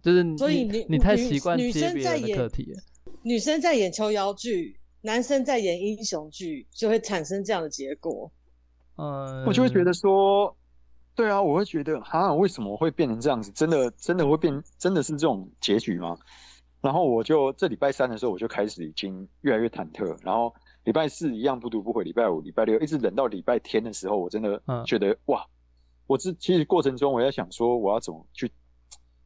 [0.00, 2.80] 就是所以你你太习惯接别人的课题了。
[3.22, 8.30] 女生在演秋腰剧，男生在演英雄剧，就会产生这样的结果。
[8.96, 10.56] 嗯，我就会觉得说，
[11.14, 13.50] 对啊，我会觉得，啊，为什么会变成这样子？
[13.50, 16.16] 真的，真的会变，真的是这种结局吗？
[16.80, 20.16] 然后我就这礼拜三的时候，我就开始已经越来越忐忑。
[20.22, 20.54] 然后
[20.84, 25.44] 礼拜四一样不读不回，礼拜五、礼拜六一直忍到礼拜天的时候，我真的觉得、嗯、哇，
[26.06, 28.50] 我这其实过程中我在想说，我要怎么去？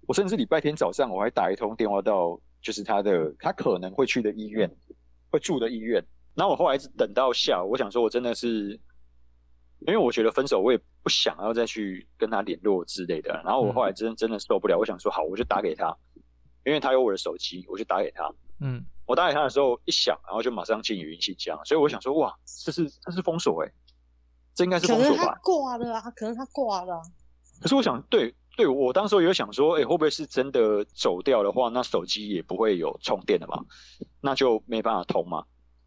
[0.07, 2.41] 我甚至礼拜天早上我还打一通电话到。
[2.61, 4.71] 就是他的，他可能会去的医院，
[5.31, 6.05] 会住的医院。
[6.35, 8.79] 然后我后来一直等到下午，我想说，我真的是，
[9.87, 13.33] 因为我觉得分手，我也不想要再去跟他联络之类的。
[13.45, 15.95] 然后我后来真真的受不了，我想说，好，我就打给他，
[16.65, 18.33] 因为他有我的手机，我就打给他。
[18.61, 22.35] 嗯，我打给他的时候一响，然后就马上进语音信箱，所以我想说，哇，
[22.65, 23.73] 这是这是封锁哎，
[24.55, 25.17] 这应该是封锁吧？
[25.17, 27.03] 可能他挂了啊，可能他挂了。
[27.61, 28.35] 可是我想，对。
[28.57, 33.59] 对，我当时有想说，哎，会不会是真的走掉的话，那手机也不会有充电的嘛，
[34.21, 35.43] 那就没办法通嘛，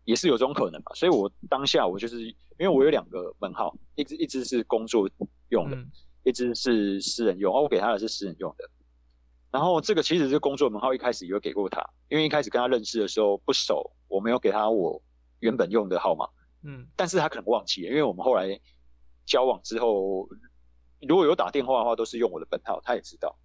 [0.05, 0.91] 也是有这种可能嘛。
[0.95, 5.07] 所以我当下我就是，因为我有两个门号，一支一支是工作
[5.49, 5.91] 用的，嗯、
[6.23, 8.67] 一只是私人用，哦，我给他的是私人用的。
[9.51, 14.99] 然后这个其实是工作门号，一开始有给过他，因为一开始跟他认识的时候不熟，我没有给他我
[15.41, 16.25] 原本用的号码，
[16.63, 18.59] 嗯，但是他可能忘记了，因为我们后来
[19.27, 20.27] 交往之后。
[21.07, 23.35] 如果有打电话的话，都是用我的本号，他也知道，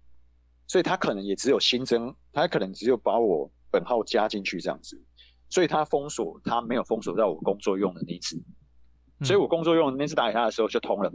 [0.67, 5.01] 所以他可能也只有新增，他可能只有把我本号加进去这样子，
[5.49, 8.41] 所以他封锁，他没有封锁到我工作用的那一次，
[9.23, 11.11] 所以我工作用的那次打给他的时候就通了，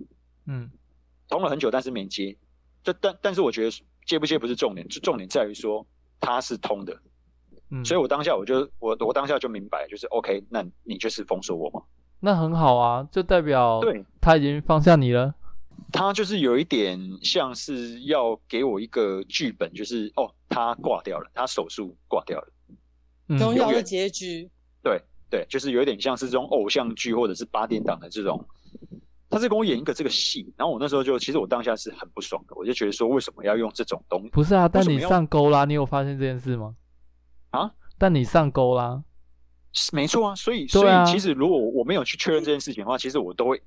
[0.46, 0.70] 嗯，
[1.28, 2.36] 通了很久，但是没接，
[2.82, 5.86] 就但但是我觉得接不接不是重点，就重点在于说
[6.20, 6.96] 他是通的，
[7.70, 11.82] 嗯，所以我当下我就我我当下就明白，就是 OK，那你就是封锁我嘛，
[12.20, 15.34] 那很好啊，就代表对他已经放下你了。
[15.92, 24.50] 他就是有一点像是要给我一个剧本，就是哦，他挂掉了，他手术挂掉了，重要的结局。
[24.82, 25.00] 对
[25.30, 28.44] 对，就是有一点像是这种偶像剧或者是八点档的这种，
[29.30, 34.28] 他是跟我演一个这个戏，然后我那时候就其实我当下是很不爽的，我就觉得说为什么要用这种东西？
[34.30, 36.74] 不是啊，但你上钩啦，你有发现这件事吗？
[37.50, 37.72] 啊？
[37.96, 39.04] 但你上钩啦，
[39.92, 43.62] 没错啊，所以所以其实如果我没有去确认这件事情的话，其实我都会。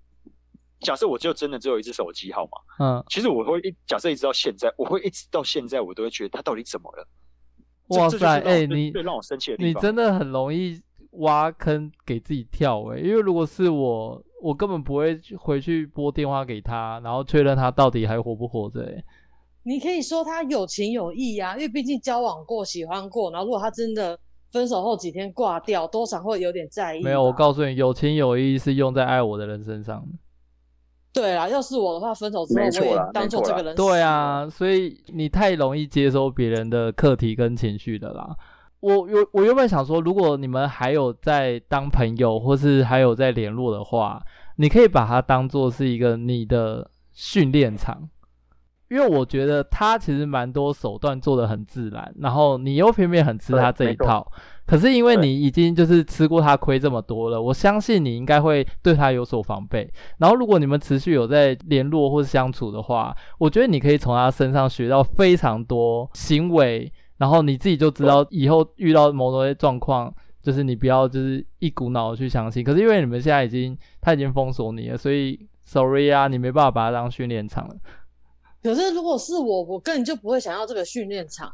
[0.82, 7.08] 假设我就真的只有一只手机号码，嗯，其实我会一假设一直到现在，我会一直到现在，我都会觉得他到底怎么了？
[7.88, 10.80] 哇塞，哎、欸，你最让我生气的地方你真的很容易
[11.12, 19.04] 挖坑给自己跳哎、欸，因为如果是我，我根本不会回去拨电话给他，然后确认他到底还活不活着、欸。
[19.64, 24.18] 你可以说他有情有义呀、啊，因为毕竟交往过、喜欢过，然后如果他真的
[24.52, 27.02] 分手后几天挂掉，多少会有点在意。
[27.04, 30.06] 没有，我告诉你，有情有义是用在爱我的人身上。
[31.18, 33.76] 对啊，要是我的话，分手之后我也当做这个人。
[33.76, 38.36] 对啊，所以你太容易接收别人的课题跟情绪的啦。
[38.80, 44.22] 我有我原本想说，如果你们还有在当朋友，或是还有在联络的话，
[44.57, 48.07] 你可以把它当做是一个你的训练场。
[48.89, 54.26] 因为我觉得他其实蛮多手段做的很自然，然后你又偏偏很吃他这一套。
[54.68, 59.91] 可是因为你已经就是吃过他亏这么多了，我相信你应该会对他有所防备。
[60.18, 72.61] 然后如果你们持续有在联络或是相处的话，我觉得你可以从他身上学到非常多行为，然后你自己就知道以后遇到某种状况，就是你不要就是一股脑的去相信。
[72.63, 77.76] 可是因为你们现在已经他已经封锁你了，所以 sorry 啊，你没办法把他当训练场了。
[78.61, 81.49] 可是，如果是我，我根本就不会想要这个训练场。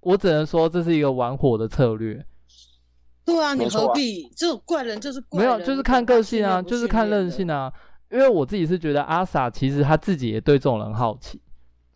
[0.00, 2.22] 我只能说这是一个玩火的策略。
[3.24, 4.28] 对啊，你何必？
[4.36, 7.72] 这种怪人就是怪人，没有，就是看个性啊，就是看任性啊。
[8.10, 11.40] 因为我自己是觉得阿 sa 其实他自己也对这种人好奇。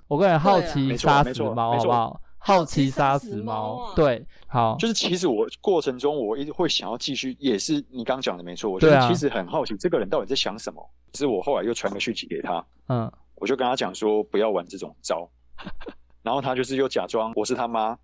[0.09, 2.21] 我个人好奇杀死猫，好不好？
[2.39, 4.77] 好奇杀死猫，对，好。
[4.79, 8.71] 就是其实我过程中我一直会想要继续，也是你刚讲的没错。
[8.71, 10.91] 我觉得其实很好奇这个人到底在想什么。
[11.13, 13.11] 只是我后来又传个讯息给他，嗯。
[13.35, 15.29] 我就跟他讲说不要玩这种招，
[16.23, 17.95] 然后他就是又假装我是他妈，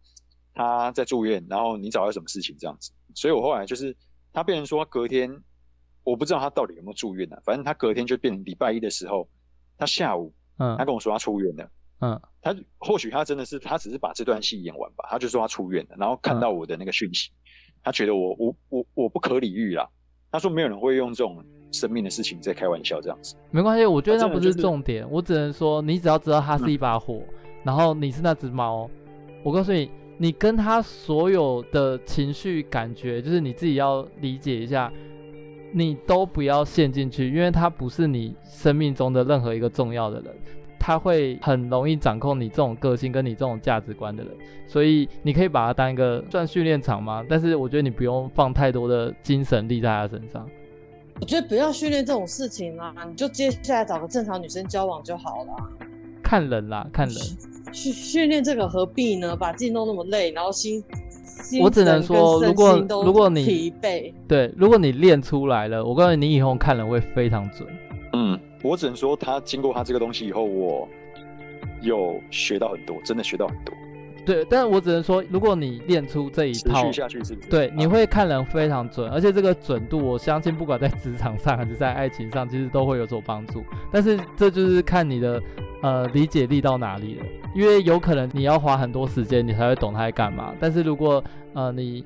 [0.55, 3.97] 他在住院，然后你找他什么事情这样子，所以我后来就是
[4.33, 5.31] 他变成说他隔天，
[6.05, 9.29] 我不知道他到底有没有住院呢、啊，反正他隔天就变成礼拜一的时候，
[9.79, 17.31] 他下午，嗯，他跟我说他出院了，嗯，他或许他真的是他只是把这段戏演完吧，他就说他出院了，然后看到我的那个讯息，
[17.83, 19.89] 他觉得我我我我不可理喻啦，
[20.31, 21.45] 他说没有人会用这种。
[21.75, 23.87] 生命的事情在开玩笑，这样子没关系。
[23.87, 27.35] 我觉得那不是重点，我只能说，你只要知道它是一把火，嗯、
[27.65, 28.91] 然后你是那只猫。
[29.43, 34.93] 我告诉你，你跟他所有的情绪感觉，就是你自己要理解一下，
[35.73, 40.33] 你都不要陷进去，因为他不是你生命中的任何一个重要的人，
[40.79, 44.33] 他会很容易掌控你这种个性跟你这种价值观的人。
[44.69, 50.49] 所以你可以把他当一个算训练场嘛，但是我觉得你不用放太多的精神力在他身上。
[51.21, 55.53] 我觉得不要训练这种事情啦，你就接下来找个正常女生交往就好了。
[56.23, 57.17] 看人啦，看人。
[57.73, 59.37] 训训练这个何必呢？
[59.37, 60.83] 把自己弄那么累，然后心，
[61.61, 67.69] 我只能说，如果如果你疲惫，对，如果你练出来了，我告诉你，你以后看人会非常准。
[68.13, 70.89] 嗯，我只能说，他经过他这个东西以后，我
[71.81, 73.75] 有学到很多，真的学到很多。
[74.25, 77.49] 对，但是我只能说，如果你练出这一套，下去是不是？
[77.49, 83.65] 对，你会看人非常准，而且这个准度，我相信不管在职场上还是在爱情上，其实都会有所帮助。
[83.91, 85.43] 但是这就是看你的
[85.83, 90.55] 呃理解力到哪里了，因为有可能你要花很多时间，你才会懂他在干嘛。
[90.61, 91.23] 但是如果
[91.55, 92.05] 呃你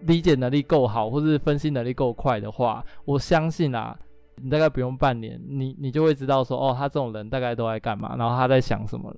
[0.00, 3.96] 理解能力够好，或是分析能力够快的话，我相信啊，
[4.42, 9.16] 你大概不用半年，你你就会知道说，哦，他这种人大概都在干嘛，然后他在想什么了。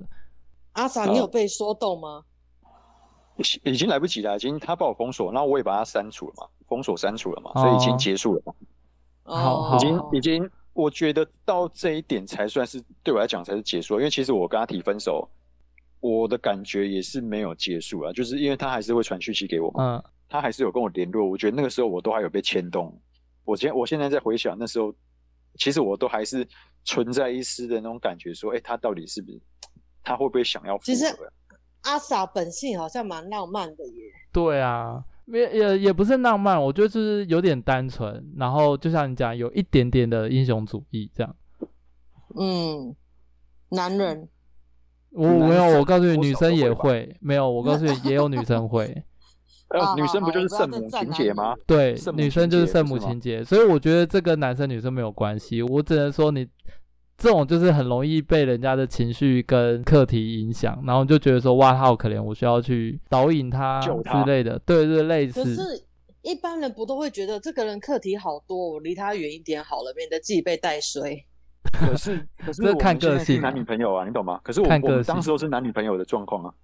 [0.79, 2.22] 阿 sa，你有被说动吗？
[3.64, 8.55] 已经来不及了，已经他把我封锁，然后我也把他删除了嘛，封锁删除了嘛，所以已经结束了嘛。
[9.24, 15.29] 哦，已经已经，我觉得到这一点才算是对我来讲才是结束，因为其实我跟他提分手，
[16.01, 22.97] 我的感觉也是没有结束啊，就是因为他还是会传讯息给我嘛，嗯，他还是有跟我联络，我觉得那个时候我都还有被牵动。
[23.45, 24.93] 我现我现在在回想那时候，
[25.59, 26.47] 其实我都还是
[26.85, 29.41] 存在一丝的那种感觉，说，哎，他到底是不是？
[30.09, 30.84] 他会不会想要复合？
[30.86, 31.04] 其实
[31.82, 34.04] 阿 sa 本性好像蛮浪漫的耶。
[34.32, 41.36] 对啊，也也也不是浪漫，我觉得就是有点单纯，然后就像你讲，有一点点的英雄主义这样。
[42.38, 42.96] 嗯，
[43.68, 44.26] 男人，
[45.11, 49.04] 我没有，我告诉你，女生也会没有，我告诉你， 也有女生会。
[49.68, 51.54] 呃，女生不就是圣母情节吗？
[51.66, 56.48] 对，女生就是圣母情节，所以我觉得这跟男生女生没有关系，我只能说你。
[57.19, 65.43] 这种就是很容易被人家的情绪跟课题影响，然后就觉得说哇，他好可怜，我需要去导引他之类的，对对，类似。
[65.43, 65.85] 可是
[66.23, 71.25] 一般人不都会觉得这个人课题好多，我离他远一点好了，免得自己被带衰。
[71.73, 74.41] 可是 可是看个性，男女朋友啊，你懂吗？
[74.45, 76.55] 可是我我们当时都是男女朋友的状况啊，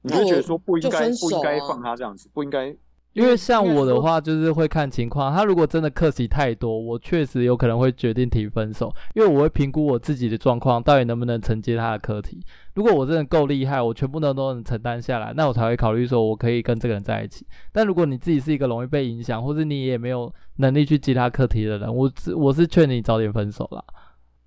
[0.00, 2.74] 你会觉得说不应该不应该放他这样子，不应该
[3.12, 5.34] 因为像我的话，就是会看情况。
[5.34, 12.40] 他如果真的课题太多，我确实有可能会决定提分手，因为我会评估我自己的状况，到底能不能承接他的课题。
[12.74, 17.44] 如果我真的够厉害，我全部都都能承担下来，那我才会考虑说我可以跟这个人在一起。
[17.72, 23.84] 但如果你自己是一个容易被影响，或是你也没有能力去接他课题的人，我我是劝你早点分手啦。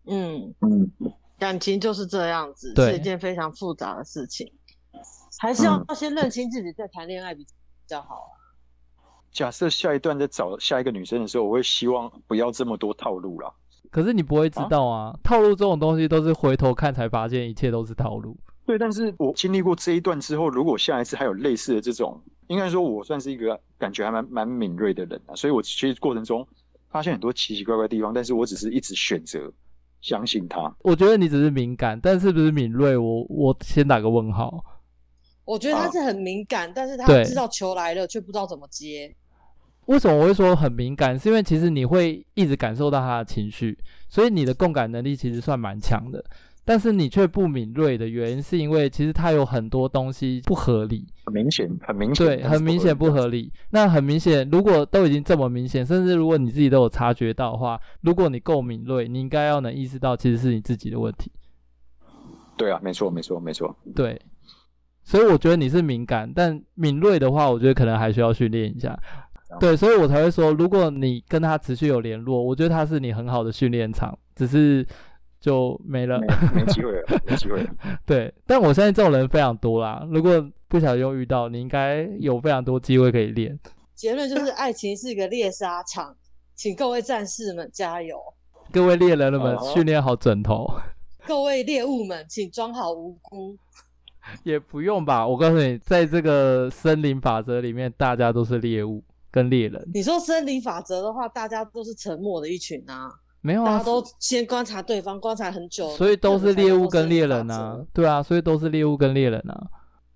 [0.05, 0.91] 嗯嗯，
[1.38, 4.49] 感情就是这样子，是一件非常复杂的事情，
[5.39, 7.45] 还是要先认清自己再谈恋爱比
[7.86, 8.42] 较好啊。
[9.34, 13.51] 假设下一段在找下一个女生的时候，我会希望不要这么多套路啦。
[13.89, 18.38] 可是你不会知道啊，啊套路这种东西都是回头看才发现，一切都是套路。
[18.65, 26.47] 对，但是我经历过这一段之后，如果下一次还有类似的这种，应该说我算是一个感觉还蛮蛮敏锐的人啊，所以我其实过程中
[26.89, 29.51] 发现很多奇奇怪怪的地方，但是我只是一直选择
[30.01, 30.73] 相信他。
[30.79, 32.95] 我觉得你只是敏感，但是不是敏锐？
[32.95, 34.63] 我我先打个问号。
[35.45, 39.13] 我觉得他是很敏感，啊、但是他知道球来了却不知道怎么接。
[39.86, 41.17] 为什么我会说很敏感？
[41.17, 43.77] 是因为其实你会一直感受到他的情绪，
[44.07, 46.23] 所以你的共感能力其实算蛮强的。
[46.65, 53.51] 但是你却不敏锐的原因，是因为其实他有很多东西不合理，很明显，很明显，对，很明显不合理。
[53.71, 61.29] 那很明显，如果都已经这么明显，甚至如果你自己都有察觉到的话，如果你够敏锐，你应该要能意识到其实是你自己的问题。
[62.55, 63.75] 对啊，没错，没错，没错。
[63.93, 64.21] 对，
[65.03, 68.97] 所以我觉得你是敏感，但敏锐的话，我觉得可能还需要训练一下。
[69.60, 74.86] 对，所以我才会说，如果你跟他持续有联络，我觉得他是你很好的训练场，只是
[75.39, 76.20] 就没了，
[76.54, 77.70] 没机会了，没机会了。
[78.06, 80.06] 对，但我相信这种人非常多啦。
[80.12, 83.60] 如果不小心又遇到，你应该有非常多机会可以练。
[83.93, 86.16] 结论就是，爱情是一个猎杀场，
[86.56, 88.18] 请各位战士们加油！
[88.72, 90.68] 各位猎人们训练好枕头。
[91.28, 93.56] 各位猎物们，请装好无辜。
[94.43, 99.04] 也不用吧，我告诉你，在这个森林法则里面，大家都是猎物。
[99.34, 103.11] 跟猎人，你说森林法则的话，大家都是沉默的一群啊，
[103.41, 109.67] 没有啊，大家都先观察对方，观察很久，所以都是猎物跟猎人啊，对啊，所以都是猎物跟猎人啊，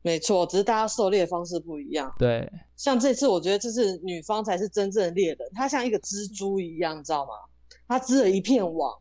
[0.04, 2.14] 没错，只是大家狩猎方式不一样。
[2.20, 7.32] 对，像这次，我觉得这是女方才是真正的猎人，她像一个蜘蛛一样，你知道吗？
[7.88, 8.96] 她织了一片网，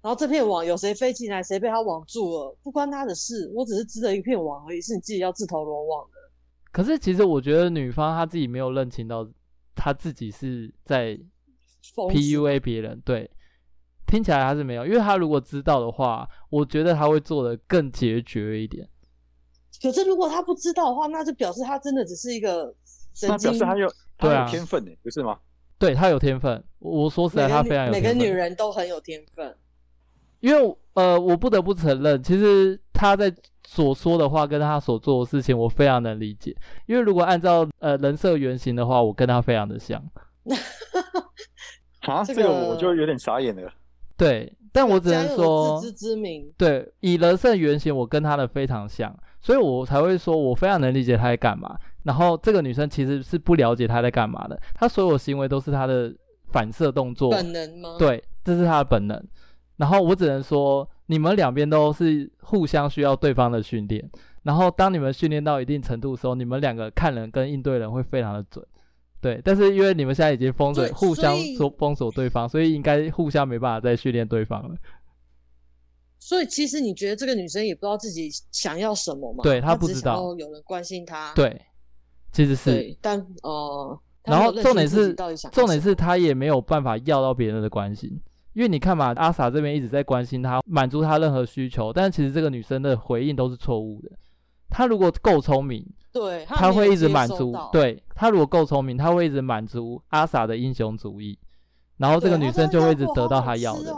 [0.00, 6.13] 然后这片网有谁飞进来，谁被她网住了，不关她的事，我只是织了一片网而已，是你自己要自投罗网的。
[6.74, 9.24] 可是其实我觉得女方她自己没有认清到，
[9.76, 11.16] 她自己是在
[11.94, 13.00] PUA 别人。
[13.04, 13.30] 对，
[14.08, 18.88] 听起来她是没有，因为她如果知道的话，我觉得她会做的更决绝一点。
[19.80, 22.74] 可是如果她不知道的话，那就表示她真的只是一个
[23.14, 25.38] 神经，那表示她有她有天分呢，不是吗？
[25.78, 26.64] 对，她有天分。
[26.80, 28.02] 我说实在，她非常有天分。
[28.02, 29.56] 每个女人都很有天分。
[30.44, 33.34] 因为呃，我不得不承认，其实他在。
[33.66, 36.54] 所说的话跟他所做的事情，我非常能理解。
[36.84, 39.98] 因为如果按照呃人设原型的话，我跟他非常的像。
[42.06, 43.72] 啊，这个我就有点傻眼了。
[44.18, 46.52] 对，但我只能说自知之明。
[46.58, 51.74] 对，以人设原型，我跟他的非常像，所以我才会说我非常能理解他在干嘛。
[52.02, 56.14] 然后这个女生其实是不了解他在干嘛的，她所有行为都是她的
[56.52, 57.30] 反射动作。
[57.30, 57.96] 本能吗？
[57.98, 59.26] 对，这是她的本能。
[59.76, 60.88] 然后我只能说。
[61.06, 64.10] 你们两边都是互相需要对方的训练，
[64.42, 68.66] 然后当你们训练到一定程度的时候，你们两个看人跟应对人会非常的准，
[69.20, 69.38] 对。
[69.44, 74.74] 但是因为你们现在已经封锁，互相说封锁对方，所以应该互相没办法再训练对方了。
[76.18, 79.42] 所以其实你觉得这个女生也不知道自己想要什么吗？
[79.42, 81.34] 对，她不知道有人关心她。
[81.34, 81.60] 对，
[82.32, 85.12] 其实是，但呃，然后重点是
[85.52, 88.18] 重点是她也没有办法要到别人的关心。
[88.54, 94.10] 因为你看嘛，阿 sa 这边一直在关心他，满足他任何需求，但其实这个女生的回应都是错误的。
[94.70, 97.54] 她如果够聪明，对，她会一直满足。
[97.70, 101.38] 对，她如果够聪明，她会一直满足阿 sa 的英雄主义，
[101.96, 103.94] 然后这个女生就会一直得到她要的。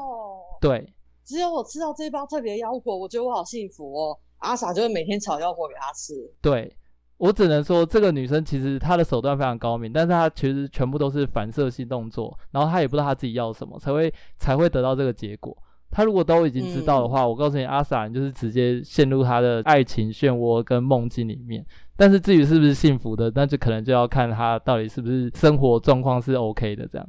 [0.61, 0.93] 对，
[1.25, 4.19] 只有我吃到这包特别腰果，我觉得我好幸福哦。
[4.39, 6.15] 阿 sa 就会每天炒腰果给她吃。
[6.41, 6.75] 对。
[7.19, 15.57] 我只能说，这个女生其实她的手段非常高明，但是她其实全部都是反射性动作，然后她也不知道她自己要什么，才会才会得到这个结果。
[15.91, 21.65] 她如果都已经知道的话，嗯、我告诉你，阿 sa 就是直接陷入她的爱情漩涡跟梦境里面。
[21.97, 27.09] 但是至于是不是幸福的，那就可能就要看她到底是不是生活状况是 OK 的这样。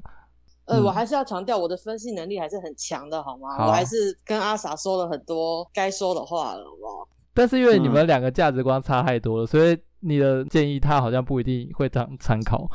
[0.67, 3.57] 呃，我还是要强调，我的分析能力还是很强的，好吗？
[3.57, 7.07] 好，我还是跟阿 sa 说了很多该说的话了，好不好？
[7.33, 9.77] 但是因为你们两个价值观差太多了，所以。
[9.99, 12.69] 你的建议他好像不一定会当参考，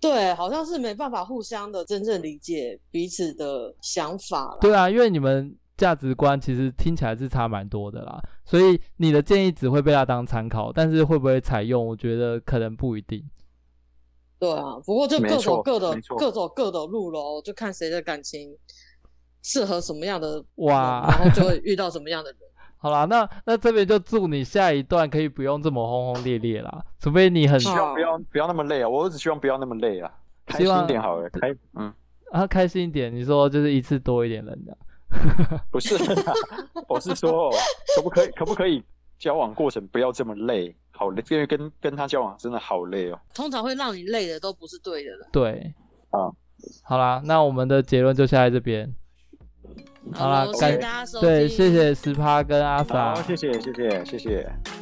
[0.00, 4.58] 对，好像是没办法互相的真正理解彼此的想法。
[4.60, 13.24] 对啊，因为你们价值观其实听起来是差蛮多的啦，所以你的建议只会被他当参考，但是会不会采用，我觉得可能不一定。
[14.38, 18.56] 对啊，不过就各走各的，各走各的路喽，就看谁的感情
[19.42, 22.40] 适合什么样的哇，然后就会遇到什么样的人。
[22.82, 30.10] 好啦，那那这边就祝你下一段可以不用这么轰轰烈烈啦，除非你很希望不要不要那么累啊，我只希望不要那么累啊，
[30.44, 31.94] 开心一点好了，开嗯
[32.32, 34.76] 啊开心一点，你说就是一次多一点人的，
[35.70, 35.94] 不是，
[36.88, 37.52] 我是说
[37.94, 38.82] 可不可以可不可以
[39.16, 43.20] 交往过程不要这么累，好累，因为跟跟他交往真的好累哦。
[43.32, 45.28] 通常会让你累的都不是对的了。
[45.30, 45.72] 对，
[46.10, 46.26] 啊，
[46.82, 48.92] 好啦，那我们的结论就下在这边。
[50.12, 51.28] 好啦，感谢大家收听。
[51.28, 54.81] 对，谢谢十趴跟阿 sa，谢谢谢谢谢谢。